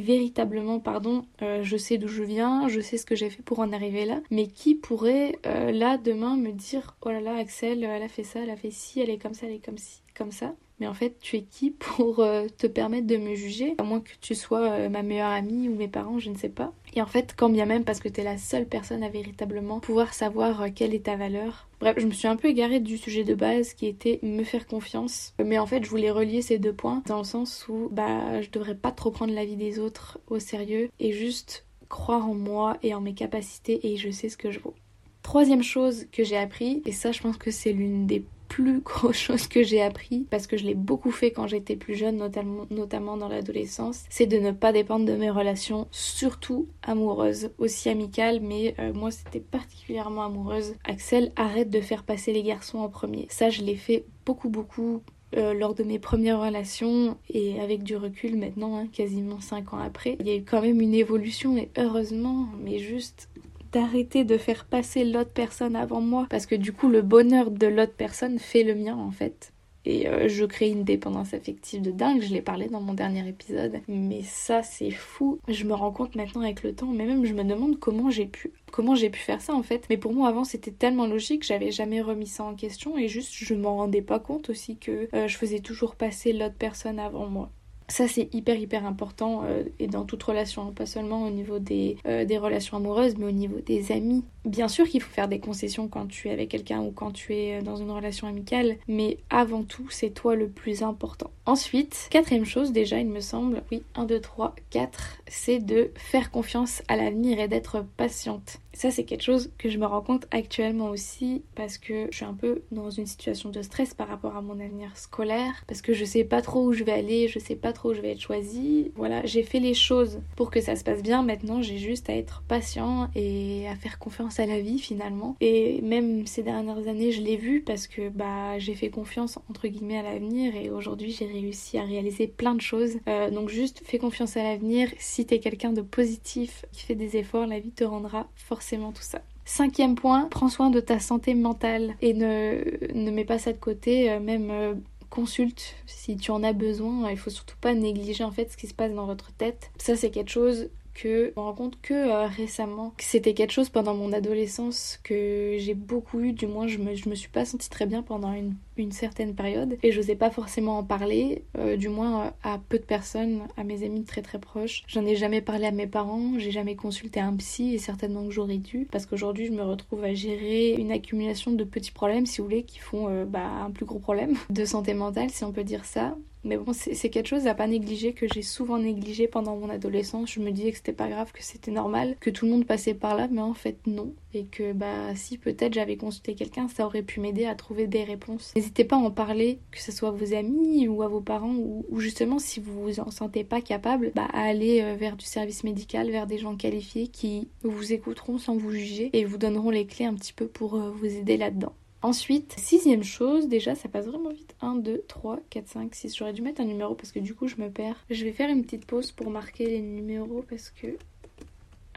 véritablement, 0.00 0.80
pardon, 0.80 1.24
euh, 1.42 1.62
je 1.62 1.76
sais 1.76 1.98
d'où 1.98 2.08
je 2.08 2.22
viens, 2.22 2.68
je 2.68 2.80
sais 2.80 2.96
ce 2.96 3.06
que 3.06 3.14
j'ai 3.14 3.30
fait 3.30 3.42
pour 3.42 3.60
en 3.60 3.72
arriver 3.72 4.04
là, 4.04 4.20
mais 4.30 4.46
qui 4.46 4.74
pourrait 4.74 5.38
euh, 5.46 5.72
là 5.72 5.98
demain 5.98 6.36
me 6.36 6.52
dire 6.52 6.96
oh 7.02 7.10
là 7.10 7.20
là 7.20 7.36
Axel, 7.36 7.84
elle 7.84 8.02
a 8.02 8.08
fait 8.08 8.24
ça, 8.24 8.40
elle 8.40 8.50
a 8.50 8.56
fait 8.56 8.70
ci, 8.70 9.00
elle 9.00 9.10
est 9.10 9.18
comme 9.18 9.34
ça, 9.34 9.46
elle 9.46 9.54
est 9.54 9.64
comme 9.64 9.78
ci, 9.78 10.02
comme 10.16 10.32
ça. 10.32 10.54
Mais 10.78 10.86
en 10.86 10.94
fait, 10.94 11.18
tu 11.20 11.36
es 11.36 11.42
qui 11.42 11.70
pour 11.70 12.20
euh, 12.20 12.46
te 12.58 12.66
permettre 12.66 13.06
de 13.06 13.16
me 13.16 13.34
juger? 13.34 13.74
À 13.78 13.82
moins 13.82 14.00
que 14.00 14.10
tu 14.20 14.34
sois 14.34 14.88
ma 14.90 15.02
meilleure 15.02 15.30
amie 15.30 15.68
ou 15.68 15.74
mes 15.74 15.88
parents, 15.88 16.18
je 16.18 16.30
ne 16.30 16.36
sais 16.36 16.50
pas. 16.50 16.72
Et 16.96 17.02
en 17.02 17.06
fait, 17.06 17.34
quand 17.36 17.50
bien 17.50 17.66
même, 17.66 17.84
parce 17.84 18.00
que 18.00 18.08
tu 18.08 18.22
es 18.22 18.24
la 18.24 18.38
seule 18.38 18.66
personne 18.66 19.02
à 19.02 19.10
véritablement 19.10 19.80
pouvoir 19.80 20.14
savoir 20.14 20.62
euh, 20.62 20.68
quelle 20.74 20.94
est 20.94 21.04
ta 21.04 21.16
valeur. 21.16 21.68
Bref, 21.78 21.96
je 21.98 22.06
me 22.06 22.12
suis 22.12 22.26
un 22.26 22.36
peu 22.36 22.48
égarée 22.48 22.80
du 22.80 22.96
sujet 22.96 23.22
de 23.22 23.34
base 23.34 23.74
qui 23.74 23.86
était 23.86 24.18
me 24.22 24.44
faire 24.44 24.66
confiance. 24.66 25.34
Mais 25.44 25.58
en 25.58 25.66
fait, 25.66 25.84
je 25.84 25.90
voulais 25.90 26.10
relier 26.10 26.40
ces 26.40 26.58
deux 26.58 26.72
points 26.72 27.02
dans 27.06 27.18
le 27.18 27.24
sens 27.24 27.66
où 27.68 27.90
bah, 27.92 28.40
je 28.40 28.48
devrais 28.48 28.74
pas 28.74 28.92
trop 28.92 29.10
prendre 29.10 29.34
la 29.34 29.44
vie 29.44 29.56
des 29.56 29.78
autres 29.78 30.18
au 30.28 30.38
sérieux 30.38 30.88
et 30.98 31.12
juste 31.12 31.66
croire 31.90 32.26
en 32.26 32.34
moi 32.34 32.78
et 32.82 32.94
en 32.94 33.02
mes 33.02 33.14
capacités 33.14 33.92
et 33.92 33.98
je 33.98 34.10
sais 34.10 34.30
ce 34.30 34.38
que 34.38 34.50
je 34.50 34.58
vaux. 34.58 34.74
Troisième 35.22 35.62
chose 35.62 36.06
que 36.12 36.24
j'ai 36.24 36.36
appris, 36.36 36.82
et 36.86 36.92
ça 36.92 37.12
je 37.12 37.20
pense 37.20 37.36
que 37.36 37.50
c'est 37.50 37.72
l'une 37.72 38.06
des 38.06 38.24
plus 38.56 38.82
chose 39.12 39.48
que 39.48 39.62
j'ai 39.62 39.82
appris, 39.82 40.26
parce 40.30 40.46
que 40.46 40.56
je 40.56 40.64
l'ai 40.64 40.74
beaucoup 40.74 41.10
fait 41.10 41.30
quand 41.30 41.46
j'étais 41.46 41.76
plus 41.76 41.94
jeune, 41.94 42.16
notamment, 42.16 42.66
notamment 42.70 43.18
dans 43.18 43.28
l'adolescence, 43.28 44.04
c'est 44.08 44.24
de 44.24 44.38
ne 44.38 44.50
pas 44.50 44.72
dépendre 44.72 45.04
de 45.04 45.14
mes 45.14 45.28
relations, 45.28 45.88
surtout 45.90 46.66
amoureuses, 46.82 47.50
aussi 47.58 47.90
amicales, 47.90 48.40
mais 48.40 48.74
euh, 48.78 48.94
moi 48.94 49.10
c'était 49.10 49.40
particulièrement 49.40 50.22
amoureuse. 50.22 50.74
Axel, 50.84 51.32
arrête 51.36 51.68
de 51.68 51.82
faire 51.82 52.02
passer 52.02 52.32
les 52.32 52.42
garçons 52.42 52.78
en 52.78 52.88
premier. 52.88 53.26
Ça, 53.28 53.50
je 53.50 53.62
l'ai 53.62 53.76
fait 53.76 54.06
beaucoup, 54.24 54.48
beaucoup 54.48 55.02
euh, 55.36 55.52
lors 55.52 55.74
de 55.74 55.82
mes 55.82 55.98
premières 55.98 56.40
relations 56.40 57.18
et 57.28 57.60
avec 57.60 57.82
du 57.82 57.94
recul 57.94 58.38
maintenant, 58.38 58.78
hein, 58.78 58.86
quasiment 58.90 59.40
5 59.40 59.74
ans 59.74 59.78
après, 59.78 60.16
il 60.20 60.26
y 60.26 60.30
a 60.30 60.36
eu 60.36 60.44
quand 60.44 60.62
même 60.62 60.80
une 60.80 60.94
évolution 60.94 61.58
et 61.58 61.68
heureusement, 61.76 62.48
mais 62.58 62.78
juste 62.78 63.28
d'arrêter 63.76 64.24
de 64.24 64.38
faire 64.38 64.64
passer 64.64 65.04
l'autre 65.04 65.32
personne 65.32 65.76
avant 65.76 66.00
moi 66.00 66.26
parce 66.30 66.46
que 66.46 66.54
du 66.54 66.72
coup 66.72 66.88
le 66.88 67.02
bonheur 67.02 67.50
de 67.50 67.66
l'autre 67.66 67.92
personne 67.94 68.38
fait 68.38 68.62
le 68.62 68.74
mien 68.74 68.96
en 68.96 69.10
fait. 69.10 69.52
Et 69.84 70.08
euh, 70.08 70.28
je 70.28 70.46
crée 70.46 70.70
une 70.70 70.82
dépendance 70.82 71.34
affective 71.34 71.82
de 71.82 71.90
dingue, 71.90 72.22
je 72.22 72.32
l'ai 72.32 72.40
parlé 72.40 72.68
dans 72.68 72.80
mon 72.80 72.94
dernier 72.94 73.28
épisode. 73.28 73.80
Mais 73.86 74.22
ça 74.22 74.62
c'est 74.62 74.90
fou. 74.90 75.38
Je 75.46 75.64
me 75.64 75.74
rends 75.74 75.92
compte 75.92 76.16
maintenant 76.16 76.40
avec 76.40 76.62
le 76.62 76.74
temps, 76.74 76.86
mais 76.86 77.04
même 77.04 77.26
je 77.26 77.34
me 77.34 77.44
demande 77.44 77.78
comment 77.78 78.08
j'ai 78.08 78.26
pu 78.26 78.50
comment 78.72 78.94
j'ai 78.94 79.10
pu 79.10 79.20
faire 79.20 79.42
ça 79.42 79.54
en 79.54 79.62
fait. 79.62 79.84
Mais 79.90 79.98
pour 79.98 80.14
moi 80.14 80.28
avant 80.28 80.44
c'était 80.44 80.72
tellement 80.72 81.06
logique, 81.06 81.44
j'avais 81.44 81.70
jamais 81.70 82.00
remis 82.00 82.26
ça 82.26 82.44
en 82.44 82.54
question 82.54 82.96
et 82.96 83.08
juste 83.08 83.34
je 83.34 83.54
m'en 83.54 83.76
rendais 83.76 84.02
pas 84.02 84.20
compte 84.20 84.48
aussi 84.48 84.78
que 84.78 85.08
euh, 85.14 85.28
je 85.28 85.36
faisais 85.36 85.60
toujours 85.60 85.96
passer 85.96 86.32
l'autre 86.32 86.56
personne 86.58 86.98
avant 86.98 87.28
moi. 87.28 87.50
Ça 87.88 88.08
c'est 88.08 88.28
hyper 88.34 88.56
hyper 88.58 88.84
important 88.84 89.44
euh, 89.44 89.62
et 89.78 89.86
dans 89.86 90.04
toute 90.04 90.22
relation, 90.22 90.62
hein, 90.68 90.72
pas 90.74 90.86
seulement 90.86 91.22
au 91.24 91.30
niveau 91.30 91.60
des, 91.60 91.96
euh, 92.06 92.24
des 92.24 92.36
relations 92.38 92.76
amoureuses, 92.76 93.16
mais 93.16 93.26
au 93.26 93.30
niveau 93.30 93.60
des 93.60 93.92
amis. 93.92 94.24
Bien 94.46 94.68
sûr 94.68 94.88
qu'il 94.88 95.02
faut 95.02 95.12
faire 95.12 95.26
des 95.26 95.40
concessions 95.40 95.88
quand 95.88 96.06
tu 96.06 96.28
es 96.28 96.30
avec 96.30 96.48
quelqu'un 96.48 96.80
ou 96.80 96.92
quand 96.92 97.10
tu 97.10 97.34
es 97.34 97.62
dans 97.62 97.74
une 97.74 97.90
relation 97.90 98.28
amicale, 98.28 98.76
mais 98.86 99.18
avant 99.28 99.64
tout 99.64 99.88
c'est 99.90 100.10
toi 100.10 100.36
le 100.36 100.48
plus 100.48 100.84
important. 100.84 101.32
Ensuite, 101.46 102.06
quatrième 102.10 102.44
chose 102.44 102.70
déjà 102.70 103.00
il 103.00 103.08
me 103.08 103.18
semble, 103.18 103.64
oui 103.72 103.82
1, 103.96 104.04
2, 104.04 104.20
3, 104.20 104.54
4, 104.70 105.18
c'est 105.26 105.58
de 105.58 105.90
faire 105.96 106.30
confiance 106.30 106.82
à 106.86 106.96
l'avenir 106.96 107.40
et 107.40 107.48
d'être 107.48 107.84
patiente. 107.96 108.60
Ça, 108.76 108.90
c'est 108.90 109.04
quelque 109.04 109.22
chose 109.22 109.50
que 109.56 109.70
je 109.70 109.78
me 109.78 109.86
rends 109.86 110.02
compte 110.02 110.26
actuellement 110.30 110.90
aussi 110.90 111.42
parce 111.54 111.78
que 111.78 112.08
je 112.10 112.16
suis 112.16 112.26
un 112.26 112.34
peu 112.34 112.60
dans 112.70 112.90
une 112.90 113.06
situation 113.06 113.48
de 113.48 113.62
stress 113.62 113.94
par 113.94 114.06
rapport 114.06 114.36
à 114.36 114.42
mon 114.42 114.60
avenir 114.60 114.94
scolaire 114.98 115.64
parce 115.66 115.80
que 115.80 115.94
je 115.94 116.04
sais 116.04 116.24
pas 116.24 116.42
trop 116.42 116.66
où 116.66 116.72
je 116.74 116.84
vais 116.84 116.92
aller, 116.92 117.26
je 117.26 117.38
sais 117.38 117.56
pas 117.56 117.72
trop 117.72 117.92
où 117.92 117.94
je 117.94 118.02
vais 118.02 118.12
être 118.12 118.20
choisie. 118.20 118.92
Voilà, 118.94 119.24
j'ai 119.24 119.42
fait 119.42 119.60
les 119.60 119.72
choses 119.72 120.20
pour 120.36 120.50
que 120.50 120.60
ça 120.60 120.76
se 120.76 120.84
passe 120.84 121.02
bien. 121.02 121.22
Maintenant, 121.22 121.62
j'ai 121.62 121.78
juste 121.78 122.10
à 122.10 122.14
être 122.14 122.42
patient 122.48 123.08
et 123.14 123.66
à 123.66 123.76
faire 123.76 123.98
confiance 123.98 124.35
la 124.44 124.60
vie 124.60 124.78
finalement. 124.78 125.36
Et 125.40 125.80
même 125.80 126.26
ces 126.26 126.42
dernières 126.42 126.88
années, 126.88 127.12
je 127.12 127.22
l'ai 127.22 127.36
vu 127.36 127.62
parce 127.62 127.86
que 127.86 128.10
bah 128.10 128.58
j'ai 128.58 128.74
fait 128.74 128.90
confiance 128.90 129.38
entre 129.48 129.68
guillemets 129.68 129.98
à 129.98 130.02
l'avenir 130.02 130.54
et 130.54 130.68
aujourd'hui 130.70 131.12
j'ai 131.12 131.26
réussi 131.26 131.78
à 131.78 131.84
réaliser 131.84 132.26
plein 132.26 132.54
de 132.54 132.60
choses. 132.60 132.98
Euh, 133.08 133.30
donc 133.30 133.48
juste 133.48 133.80
fais 133.84 133.98
confiance 133.98 134.36
à 134.36 134.42
l'avenir. 134.42 134.90
Si 134.98 135.24
t'es 135.24 135.38
quelqu'un 135.38 135.72
de 135.72 135.80
positif 135.80 136.66
qui 136.72 136.82
fait 136.82 136.94
des 136.94 137.16
efforts, 137.16 137.46
la 137.46 137.60
vie 137.60 137.70
te 137.70 137.84
rendra 137.84 138.28
forcément 138.34 138.92
tout 138.92 139.02
ça. 139.02 139.22
Cinquième 139.44 139.94
point, 139.94 140.26
prends 140.28 140.48
soin 140.48 140.70
de 140.70 140.80
ta 140.80 140.98
santé 140.98 141.34
mentale 141.34 141.94
et 142.02 142.14
ne, 142.14 142.92
ne 142.92 143.10
mets 143.12 143.24
pas 143.24 143.38
ça 143.38 143.52
de 143.52 143.58
côté, 143.58 144.10
euh, 144.10 144.18
même 144.18 144.50
euh, 144.50 144.74
consulte 145.08 145.76
si 145.86 146.16
tu 146.16 146.32
en 146.32 146.42
as 146.42 146.52
besoin. 146.52 147.08
Il 147.10 147.16
faut 147.16 147.30
surtout 147.30 147.56
pas 147.60 147.72
négliger 147.72 148.24
en 148.24 148.32
fait 148.32 148.50
ce 148.50 148.56
qui 148.56 148.66
se 148.66 148.74
passe 148.74 148.92
dans 148.92 149.06
votre 149.06 149.32
tête. 149.32 149.70
Ça 149.78 149.94
c'est 149.94 150.10
quelque 150.10 150.30
chose 150.30 150.68
que 150.96 151.32
je 151.36 151.40
me 151.40 151.54
compte 151.54 151.80
que 151.82 151.94
euh, 151.94 152.26
récemment, 152.26 152.94
c'était 152.98 153.34
quelque 153.34 153.52
chose 153.52 153.68
pendant 153.68 153.94
mon 153.94 154.12
adolescence 154.12 154.98
que 155.04 155.56
j'ai 155.58 155.74
beaucoup 155.74 156.20
eu, 156.20 156.32
du 156.32 156.46
moins 156.46 156.66
je 156.66 156.78
me, 156.78 156.94
je 156.94 157.08
me 157.08 157.14
suis 157.14 157.28
pas 157.28 157.44
sentie 157.44 157.68
très 157.70 157.86
bien 157.86 158.02
pendant 158.02 158.32
une, 158.32 158.56
une 158.76 158.92
certaine 158.92 159.34
période 159.34 159.76
et 159.82 159.92
j'osais 159.92 160.16
pas 160.16 160.30
forcément 160.30 160.78
en 160.78 160.84
parler, 160.84 161.44
euh, 161.58 161.76
du 161.76 161.88
moins 161.88 162.26
euh, 162.26 162.30
à 162.42 162.58
peu 162.68 162.78
de 162.78 162.84
personnes, 162.84 163.42
à 163.56 163.64
mes 163.64 163.84
amis 163.84 164.04
très 164.04 164.22
très 164.22 164.38
proches. 164.38 164.82
J'en 164.86 165.04
ai 165.04 165.16
jamais 165.16 165.40
parlé 165.40 165.66
à 165.66 165.70
mes 165.70 165.86
parents, 165.86 166.38
j'ai 166.38 166.50
jamais 166.50 166.76
consulté 166.76 167.20
un 167.20 167.34
psy 167.36 167.74
et 167.74 167.78
certainement 167.78 168.24
que 168.24 168.30
j'aurais 168.30 168.58
dû 168.58 168.86
parce 168.90 169.06
qu'aujourd'hui 169.06 169.46
je 169.46 169.52
me 169.52 169.62
retrouve 169.62 170.04
à 170.04 170.14
gérer 170.14 170.74
une 170.74 170.92
accumulation 170.92 171.52
de 171.52 171.64
petits 171.64 171.92
problèmes 171.92 172.26
si 172.26 172.38
vous 172.38 172.44
voulez 172.44 172.62
qui 172.62 172.78
font 172.78 173.24
bah, 173.26 173.46
un 173.46 173.70
plus 173.70 173.84
gros 173.84 173.98
problème 173.98 174.36
de 174.50 174.64
santé 174.64 174.94
mentale 174.94 175.30
si 175.30 175.44
on 175.44 175.52
peut 175.52 175.64
dire 175.64 175.84
ça 175.84 176.16
mais 176.46 176.56
bon, 176.56 176.72
c'est 176.72 177.10
quelque 177.10 177.26
chose 177.26 177.48
à 177.48 177.54
pas 177.54 177.66
négliger 177.66 178.12
que 178.12 178.26
j'ai 178.32 178.42
souvent 178.42 178.78
négligé 178.78 179.26
pendant 179.26 179.56
mon 179.56 179.68
adolescence. 179.68 180.32
Je 180.32 180.40
me 180.40 180.52
disais 180.52 180.70
que 180.70 180.76
c'était 180.76 180.92
pas 180.92 181.08
grave, 181.08 181.32
que 181.32 181.42
c'était 181.42 181.72
normal, 181.72 182.16
que 182.20 182.30
tout 182.30 182.46
le 182.46 182.52
monde 182.52 182.64
passait 182.64 182.94
par 182.94 183.16
là, 183.16 183.26
mais 183.30 183.40
en 183.40 183.52
fait 183.52 183.78
non. 183.86 184.14
Et 184.32 184.44
que 184.44 184.72
bah 184.72 185.14
si 185.16 185.38
peut-être 185.38 185.74
j'avais 185.74 185.96
consulté 185.96 186.34
quelqu'un, 186.34 186.68
ça 186.68 186.86
aurait 186.86 187.02
pu 187.02 187.18
m'aider 187.18 187.46
à 187.46 187.56
trouver 187.56 187.88
des 187.88 188.04
réponses. 188.04 188.52
N'hésitez 188.66 188.84
pas 188.84 188.96
à 188.96 188.98
en 188.98 189.12
parler, 189.12 189.60
que 189.70 189.80
ce 189.80 189.92
soit 189.92 190.08
à 190.08 190.12
vos 190.12 190.34
amis 190.34 190.88
ou 190.88 191.00
à 191.02 191.06
vos 191.06 191.20
parents, 191.20 191.54
ou, 191.54 192.00
justement 192.00 192.40
si 192.40 192.58
vous 192.58 192.82
vous 192.82 192.98
en 192.98 193.12
sentez 193.12 193.44
pas 193.44 193.60
capable, 193.60 194.10
bah 194.12 194.26
à 194.32 194.40
aller 194.40 194.82
euh, 194.82 194.96
vers 194.96 195.16
du 195.16 195.24
service 195.24 195.62
médical, 195.62 196.10
vers 196.10 196.26
des 196.26 196.36
gens 196.36 196.56
qualifiés 196.56 197.06
qui 197.06 197.46
vous 197.62 197.92
écouteront 197.92 198.38
sans 198.38 198.56
vous 198.56 198.72
juger 198.72 199.10
et 199.12 199.24
vous 199.24 199.38
donneront 199.38 199.70
les 199.70 199.86
clés 199.86 200.04
un 200.04 200.14
petit 200.14 200.32
peu 200.32 200.48
pour 200.48 200.74
euh, 200.74 200.90
vous 200.90 201.06
aider 201.06 201.36
là-dedans. 201.36 201.74
Ensuite, 202.02 202.56
sixième 202.58 203.04
chose, 203.04 203.46
déjà 203.46 203.76
ça 203.76 203.88
passe 203.88 204.06
vraiment 204.06 204.30
vite. 204.30 204.56
1, 204.60 204.74
2, 204.76 205.04
3, 205.06 205.38
4, 205.48 205.68
5, 205.68 205.94
6. 205.94 206.16
J'aurais 206.16 206.32
dû 206.32 206.42
mettre 206.42 206.60
un 206.60 206.64
numéro 206.64 206.96
parce 206.96 207.12
que 207.12 207.20
du 207.20 207.36
coup 207.36 207.46
je 207.46 207.56
me 207.56 207.70
perds. 207.70 208.04
Je 208.10 208.24
vais 208.24 208.32
faire 208.32 208.50
une 208.50 208.64
petite 208.64 208.86
pause 208.86 209.12
pour 209.12 209.30
marquer 209.30 209.66
les 209.66 209.80
numéros 209.80 210.44
parce 210.50 210.70
que 210.70 210.88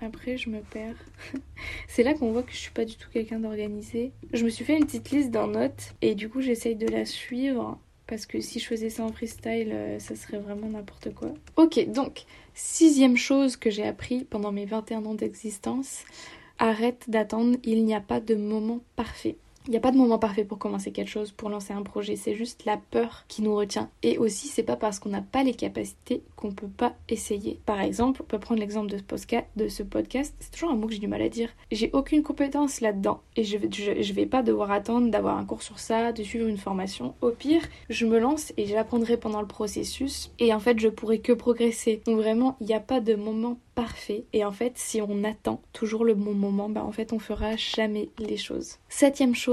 après 0.02 0.38
je 0.38 0.50
me 0.50 0.62
perds. 0.62 0.96
C'est 1.88 2.04
là 2.04 2.14
qu'on 2.14 2.32
voit 2.32 2.44
que 2.44 2.52
je 2.52 2.58
suis 2.58 2.72
pas 2.72 2.86
du 2.86 2.96
tout 2.96 3.10
quelqu'un 3.12 3.40
d'organisé. 3.40 4.12
Je 4.34 4.44
me 4.44 4.50
suis 4.50 4.66
fait 4.66 4.78
une 4.78 4.86
petite 4.86 5.12
liste 5.12 5.32
dans 5.32 5.48
notes 5.48 5.94
et 6.02 6.16
du 6.16 6.30
coup 6.30 6.42
j'essaye 6.42 6.76
de 6.76 6.88
la 6.88 7.06
suivre 7.06 7.80
parce 8.10 8.26
que 8.26 8.42
si 8.42 8.60
je 8.60 8.66
faisais 8.66 8.90
ça 8.90 9.04
en 9.04 9.12
freestyle, 9.12 9.72
euh, 9.72 10.00
ça 10.00 10.16
serait 10.16 10.40
vraiment 10.40 10.68
n'importe 10.68 11.14
quoi. 11.14 11.32
Ok, 11.58 11.92
donc, 11.92 12.24
sixième 12.56 13.16
chose 13.16 13.56
que 13.56 13.70
j'ai 13.70 13.86
appris 13.86 14.24
pendant 14.24 14.52
mes 14.52 14.66
21 14.66 15.06
ans 15.06 15.14
d'existence, 15.14 16.06
arrête 16.58 17.08
d'attendre, 17.08 17.58
il 17.64 17.86
n'y 17.86 17.94
a 17.94 18.02
pas 18.02 18.20
de 18.20 18.34
moment 18.34 18.82
parfait. 18.96 19.38
Il 19.68 19.72
n'y 19.72 19.78
a 19.78 19.82
pas 19.82 19.92
de 19.92 19.98
moment 19.98 20.18
parfait 20.18 20.44
pour 20.44 20.58
commencer 20.58 20.92
quelque 20.92 21.10
chose, 21.10 21.32
pour 21.32 21.50
lancer 21.50 21.74
un 21.74 21.84
projet, 21.84 22.16
c'est 22.16 22.36
juste 22.36 22.66
la 22.66 22.78
peur 22.78 23.26
qui 23.28 23.42
nous 23.42 23.56
retient. 23.56 23.90
Et 24.04 24.18
aussi, 24.18 24.48
c'est 24.48 24.64
pas 24.64 24.76
parce 24.76 25.00
qu'on 25.00 25.10
n'a 25.10 25.22
pas 25.22 25.44
les 25.44 25.54
capacités 25.54 26.24
qu'on 26.36 26.52
peut 26.52 26.68
pas 26.68 26.96
essayer. 27.08 27.60
Par 27.66 27.82
exemple, 27.82 28.22
on 28.24 28.26
peut 28.26 28.40
prendre 28.40 28.60
l'exemple 28.60 28.90
de 28.90 29.68
ce 29.68 29.84
podcast, 29.84 30.34
c'est 30.40 30.52
toujours 30.52 30.72
un 30.72 30.76
mot 30.76 30.88
que 30.88 30.94
j'ai 30.94 31.00
du 31.00 31.08
mal 31.08 31.22
à 31.22 31.30
dire. 31.30 31.50
J'ai 31.72 31.90
aucune 31.94 32.24
compétence 32.24 32.82
là-dedans 32.82 33.22
et 33.36 33.44
je, 33.44 33.58
je, 33.72 34.02
je 34.02 34.14
vais 34.14 34.26
pas 34.26 34.44
devoir 34.44 34.72
attendre 34.72 35.12
d'avoir 35.12 35.38
un 35.38 35.46
cours 35.46 35.62
sur 35.62 35.80
ça, 35.80 36.12
de 36.12 36.24
suivre 36.24 36.48
une 36.48 36.58
formation. 36.58 37.14
Au 37.22 37.32
pire, 37.32 37.62
je 37.90 38.06
me 38.06 38.20
lance 38.20 38.54
et 38.58 38.66
j'apprendrai 38.66 39.18
pendant 39.18 39.42
le 39.42 39.48
processus 39.48 40.32
et 40.40 40.54
en 40.54 40.60
fait, 40.60 40.80
je 40.80 40.88
pourrai 40.88 41.20
que 41.20 41.34
progresser. 41.34 42.02
Donc 42.06 42.18
vraiment, 42.18 42.58
il 42.62 42.68
n'y 42.68 42.74
a 42.74 42.80
pas 42.80 43.02
de 43.02 43.16
moment 43.16 43.58
parfait. 43.80 44.26
Et 44.34 44.44
en 44.44 44.52
fait, 44.52 44.74
si 44.76 45.02
on 45.02 45.24
attend 45.24 45.62
toujours 45.72 46.04
le 46.04 46.14
bon 46.14 46.34
moment, 46.34 46.68
bah 46.68 46.84
en 46.84 46.92
fait, 46.92 47.14
on 47.14 47.20
fera 47.20 47.56
jamais 47.56 48.10
les 48.20 48.36
choses. 48.36 48.76
Septième 48.90 49.36
chose, 49.36 49.49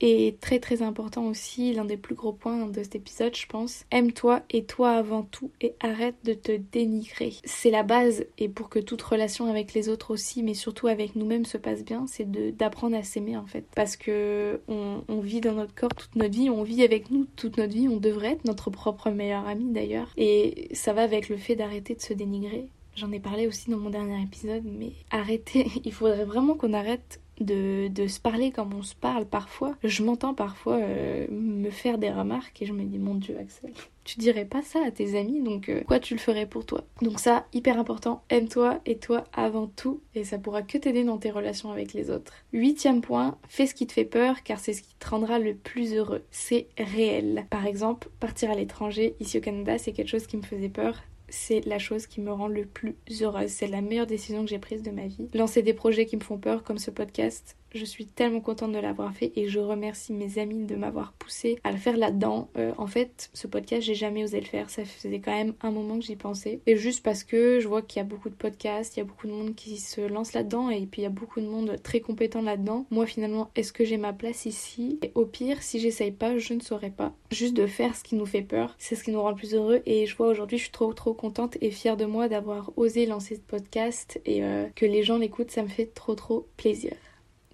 et 0.00 0.36
très 0.40 0.58
très 0.58 0.82
important 0.82 1.26
aussi, 1.28 1.72
l'un 1.72 1.84
des 1.84 1.96
plus 1.96 2.14
gros 2.14 2.32
points 2.32 2.66
de 2.66 2.82
cet 2.82 2.94
épisode, 2.94 3.34
je 3.34 3.46
pense. 3.46 3.84
Aime-toi 3.90 4.42
et 4.50 4.64
toi 4.64 4.90
avant 4.90 5.22
tout 5.22 5.50
et 5.60 5.74
arrête 5.80 6.16
de 6.24 6.34
te 6.34 6.52
dénigrer. 6.52 7.32
C'est 7.44 7.70
la 7.70 7.84
base 7.84 8.26
et 8.36 8.48
pour 8.48 8.68
que 8.68 8.80
toute 8.80 9.00
relation 9.00 9.46
avec 9.46 9.72
les 9.72 9.88
autres 9.88 10.12
aussi, 10.12 10.42
mais 10.42 10.54
surtout 10.54 10.88
avec 10.88 11.16
nous-mêmes 11.16 11.46
se 11.46 11.56
passe 11.56 11.84
bien, 11.84 12.06
c'est 12.06 12.30
d'apprendre 12.30 12.96
à 12.96 13.02
s'aimer 13.02 13.36
en 13.36 13.46
fait. 13.46 13.64
Parce 13.74 13.96
que 13.96 14.60
on, 14.68 15.02
on, 15.08 15.20
vit 15.20 15.40
dans 15.40 15.54
notre 15.54 15.74
corps 15.74 15.94
toute 15.94 16.16
notre 16.16 16.34
vie, 16.34 16.50
on 16.50 16.64
vit 16.64 16.82
avec 16.82 17.10
nous 17.10 17.26
toute 17.36 17.56
notre 17.56 17.72
vie, 17.72 17.88
on 17.88 17.96
devrait 17.96 18.32
être 18.32 18.44
notre 18.44 18.70
propre 18.70 19.10
meilleur 19.10 19.46
ami 19.46 19.72
d'ailleurs. 19.72 20.12
Et 20.16 20.68
ça 20.72 20.92
va 20.92 21.02
avec 21.02 21.28
le 21.28 21.36
fait 21.36 21.56
d'arrêter 21.56 21.94
de 21.94 22.02
se 22.02 22.12
dénigrer 22.12 22.68
J'en 22.96 23.10
ai 23.10 23.18
parlé 23.18 23.48
aussi 23.48 23.70
dans 23.70 23.78
mon 23.78 23.90
dernier 23.90 24.22
épisode, 24.22 24.62
mais 24.64 24.92
arrêtez, 25.10 25.66
il 25.84 25.92
faudrait 25.92 26.24
vraiment 26.24 26.54
qu'on 26.54 26.72
arrête 26.72 27.20
de, 27.40 27.88
de, 27.88 28.06
se 28.06 28.20
parler 28.20 28.50
comme 28.50 28.74
on 28.74 28.82
se 28.82 28.94
parle 28.94 29.26
parfois. 29.26 29.74
Je 29.82 30.02
m'entends 30.02 30.34
parfois 30.34 30.76
euh, 30.76 31.26
me 31.30 31.70
faire 31.70 31.98
des 31.98 32.10
remarques 32.10 32.60
et 32.62 32.66
je 32.66 32.72
me 32.72 32.84
dis 32.84 32.98
mon 32.98 33.14
dieu 33.14 33.36
Axel, 33.38 33.72
tu 34.04 34.18
dirais 34.18 34.44
pas 34.44 34.62
ça 34.62 34.80
à 34.86 34.90
tes 34.90 35.18
amis 35.18 35.42
donc 35.42 35.68
euh, 35.68 35.82
quoi 35.86 35.98
tu 35.98 36.14
le 36.14 36.20
ferais 36.20 36.46
pour 36.46 36.66
toi? 36.66 36.84
Donc 37.02 37.18
ça, 37.18 37.46
hyper 37.52 37.78
important, 37.78 38.22
aime-toi 38.30 38.80
et 38.86 38.98
toi 38.98 39.24
avant 39.32 39.66
tout 39.66 40.00
et 40.14 40.24
ça 40.24 40.38
pourra 40.38 40.62
que 40.62 40.78
t'aider 40.78 41.04
dans 41.04 41.18
tes 41.18 41.30
relations 41.30 41.72
avec 41.72 41.92
les 41.92 42.10
autres. 42.10 42.32
Huitième 42.52 43.00
point, 43.00 43.38
fais 43.48 43.66
ce 43.66 43.74
qui 43.74 43.86
te 43.86 43.92
fait 43.92 44.04
peur 44.04 44.42
car 44.42 44.58
c'est 44.58 44.72
ce 44.72 44.82
qui 44.82 44.94
te 44.98 45.08
rendra 45.08 45.38
le 45.38 45.54
plus 45.54 45.94
heureux. 45.94 46.22
C'est 46.30 46.68
réel. 46.78 47.46
Par 47.50 47.66
exemple, 47.66 48.08
partir 48.20 48.50
à 48.50 48.54
l'étranger, 48.54 49.16
ici 49.20 49.38
au 49.38 49.40
Canada, 49.40 49.78
c'est 49.78 49.92
quelque 49.92 50.08
chose 50.08 50.26
qui 50.26 50.36
me 50.36 50.42
faisait 50.42 50.68
peur 50.68 51.02
c'est 51.34 51.66
la 51.66 51.78
chose 51.78 52.06
qui 52.06 52.20
me 52.20 52.32
rend 52.32 52.48
le 52.48 52.64
plus 52.64 52.94
heureuse. 53.20 53.50
C'est 53.50 53.66
la 53.66 53.80
meilleure 53.80 54.06
décision 54.06 54.44
que 54.44 54.50
j'ai 54.50 54.58
prise 54.58 54.82
de 54.82 54.90
ma 54.90 55.06
vie. 55.06 55.28
Lancer 55.34 55.62
des 55.62 55.74
projets 55.74 56.06
qui 56.06 56.16
me 56.16 56.22
font 56.22 56.38
peur, 56.38 56.62
comme 56.62 56.78
ce 56.78 56.90
podcast, 56.90 57.56
je 57.74 57.84
suis 57.84 58.06
tellement 58.06 58.40
contente 58.40 58.72
de 58.72 58.78
l'avoir 58.78 59.12
fait 59.12 59.32
et 59.36 59.48
je 59.48 59.58
remercie 59.58 60.12
mes 60.12 60.38
amis 60.38 60.64
de 60.64 60.76
m'avoir 60.76 61.12
poussé 61.12 61.58
à 61.64 61.72
le 61.72 61.78
faire 61.78 61.96
là-dedans. 61.96 62.48
Euh, 62.56 62.72
en 62.78 62.86
fait, 62.86 63.30
ce 63.34 63.46
podcast, 63.46 63.82
j'ai 63.82 63.94
jamais 63.94 64.24
osé 64.24 64.40
le 64.40 64.46
faire. 64.46 64.70
Ça 64.70 64.84
faisait 64.84 65.20
quand 65.20 65.32
même 65.32 65.54
un 65.60 65.70
moment 65.70 65.98
que 65.98 66.04
j'y 66.04 66.16
pensais. 66.16 66.60
Et 66.66 66.76
juste 66.76 67.02
parce 67.02 67.24
que 67.24 67.60
je 67.60 67.68
vois 67.68 67.82
qu'il 67.82 68.00
y 68.00 68.04
a 68.04 68.08
beaucoup 68.08 68.28
de 68.28 68.34
podcasts, 68.34 68.96
il 68.96 69.00
y 69.00 69.02
a 69.02 69.06
beaucoup 69.06 69.26
de 69.26 69.32
monde 69.32 69.54
qui 69.54 69.76
se 69.78 70.00
lance 70.00 70.32
là-dedans 70.32 70.70
et 70.70 70.86
puis 70.86 71.02
il 71.02 71.04
y 71.04 71.06
a 71.06 71.10
beaucoup 71.10 71.40
de 71.40 71.46
monde 71.46 71.76
très 71.82 72.00
compétent 72.00 72.42
là-dedans. 72.42 72.86
Moi, 72.90 73.06
finalement, 73.06 73.50
est-ce 73.56 73.72
que 73.72 73.84
j'ai 73.84 73.96
ma 73.96 74.12
place 74.12 74.46
ici? 74.46 74.98
Et 75.02 75.12
au 75.14 75.26
pire, 75.26 75.62
si 75.62 75.80
j'essaye 75.80 76.12
pas, 76.12 76.38
je 76.38 76.54
ne 76.54 76.60
saurais 76.60 76.90
pas. 76.90 77.12
Juste 77.30 77.54
de 77.54 77.66
faire 77.66 77.96
ce 77.96 78.04
qui 78.04 78.14
nous 78.14 78.26
fait 78.26 78.42
peur, 78.42 78.74
c'est 78.78 78.94
ce 78.94 79.04
qui 79.04 79.10
nous 79.10 79.22
rend 79.22 79.34
plus 79.34 79.54
heureux. 79.54 79.82
Et 79.86 80.06
je 80.06 80.16
vois 80.16 80.28
aujourd'hui, 80.28 80.58
je 80.58 80.64
suis 80.64 80.72
trop 80.72 80.92
trop 80.92 81.14
contente 81.14 81.56
et 81.60 81.70
fière 81.70 81.96
de 81.96 82.04
moi 82.04 82.28
d'avoir 82.28 82.70
osé 82.76 83.06
lancer 83.06 83.36
ce 83.36 83.40
podcast 83.40 84.20
et 84.24 84.44
euh, 84.44 84.66
que 84.74 84.86
les 84.86 85.02
gens 85.02 85.18
l'écoutent, 85.18 85.50
ça 85.50 85.62
me 85.62 85.68
fait 85.68 85.86
trop 85.86 86.14
trop 86.14 86.46
plaisir. 86.56 86.92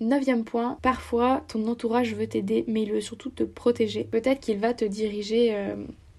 Neuvième 0.00 0.44
point, 0.44 0.78
parfois 0.80 1.44
ton 1.46 1.66
entourage 1.68 2.14
veut 2.14 2.26
t'aider, 2.26 2.64
mais 2.66 2.82
il 2.82 2.92
veut 2.92 3.02
surtout 3.02 3.28
te 3.28 3.42
protéger. 3.42 4.04
Peut-être 4.04 4.40
qu'il 4.40 4.58
va 4.58 4.72
te 4.72 4.86
diriger 4.86 5.54
euh, 5.54 5.76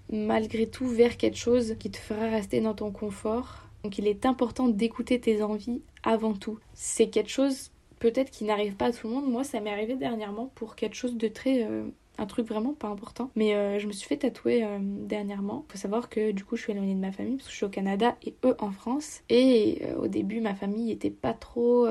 malgré 0.08 0.68
tout 0.68 0.86
vers 0.86 1.16
quelque 1.16 1.36
chose 1.36 1.74
qui 1.80 1.90
te 1.90 1.96
fera 1.96 2.28
rester 2.28 2.60
dans 2.60 2.74
ton 2.74 2.92
confort. 2.92 3.66
Donc 3.82 3.98
il 3.98 4.06
est 4.06 4.24
important 4.24 4.68
d'écouter 4.68 5.18
tes 5.18 5.42
envies 5.42 5.82
avant 6.04 6.34
tout. 6.34 6.60
C'est 6.74 7.08
quelque 7.08 7.30
chose 7.30 7.72
peut-être 7.98 8.30
qui 8.30 8.44
n'arrive 8.44 8.76
pas 8.76 8.86
à 8.86 8.92
tout 8.92 9.08
le 9.08 9.14
monde. 9.14 9.28
Moi, 9.28 9.42
ça 9.42 9.60
m'est 9.60 9.72
arrivé 9.72 9.96
dernièrement 9.96 10.52
pour 10.54 10.76
quelque 10.76 10.94
chose 10.94 11.16
de 11.16 11.26
très... 11.26 11.64
Euh, 11.64 11.82
un 12.18 12.26
truc 12.26 12.46
vraiment 12.46 12.74
pas 12.74 12.88
important. 12.88 13.30
Mais 13.34 13.54
euh, 13.54 13.78
je 13.78 13.86
me 13.86 13.92
suis 13.92 14.06
fait 14.06 14.18
tatouer 14.18 14.64
dernièrement. 14.80 15.64
Faut 15.70 15.78
savoir 15.78 16.10
que 16.10 16.30
du 16.30 16.44
coup 16.44 16.56
je 16.56 16.62
suis 16.62 16.72
éloignée 16.72 16.94
de 16.94 17.00
ma 17.00 17.10
famille 17.10 17.36
parce 17.36 17.46
que 17.46 17.52
je 17.52 17.56
suis 17.56 17.64
au 17.64 17.70
Canada 17.70 18.16
et 18.22 18.34
eux 18.44 18.54
en 18.58 18.70
France. 18.70 19.22
Et 19.30 19.80
au 19.98 20.08
début 20.08 20.42
ma 20.42 20.54
famille 20.54 20.92
était 20.92 21.10
pas 21.10 21.32
trop 21.32 21.88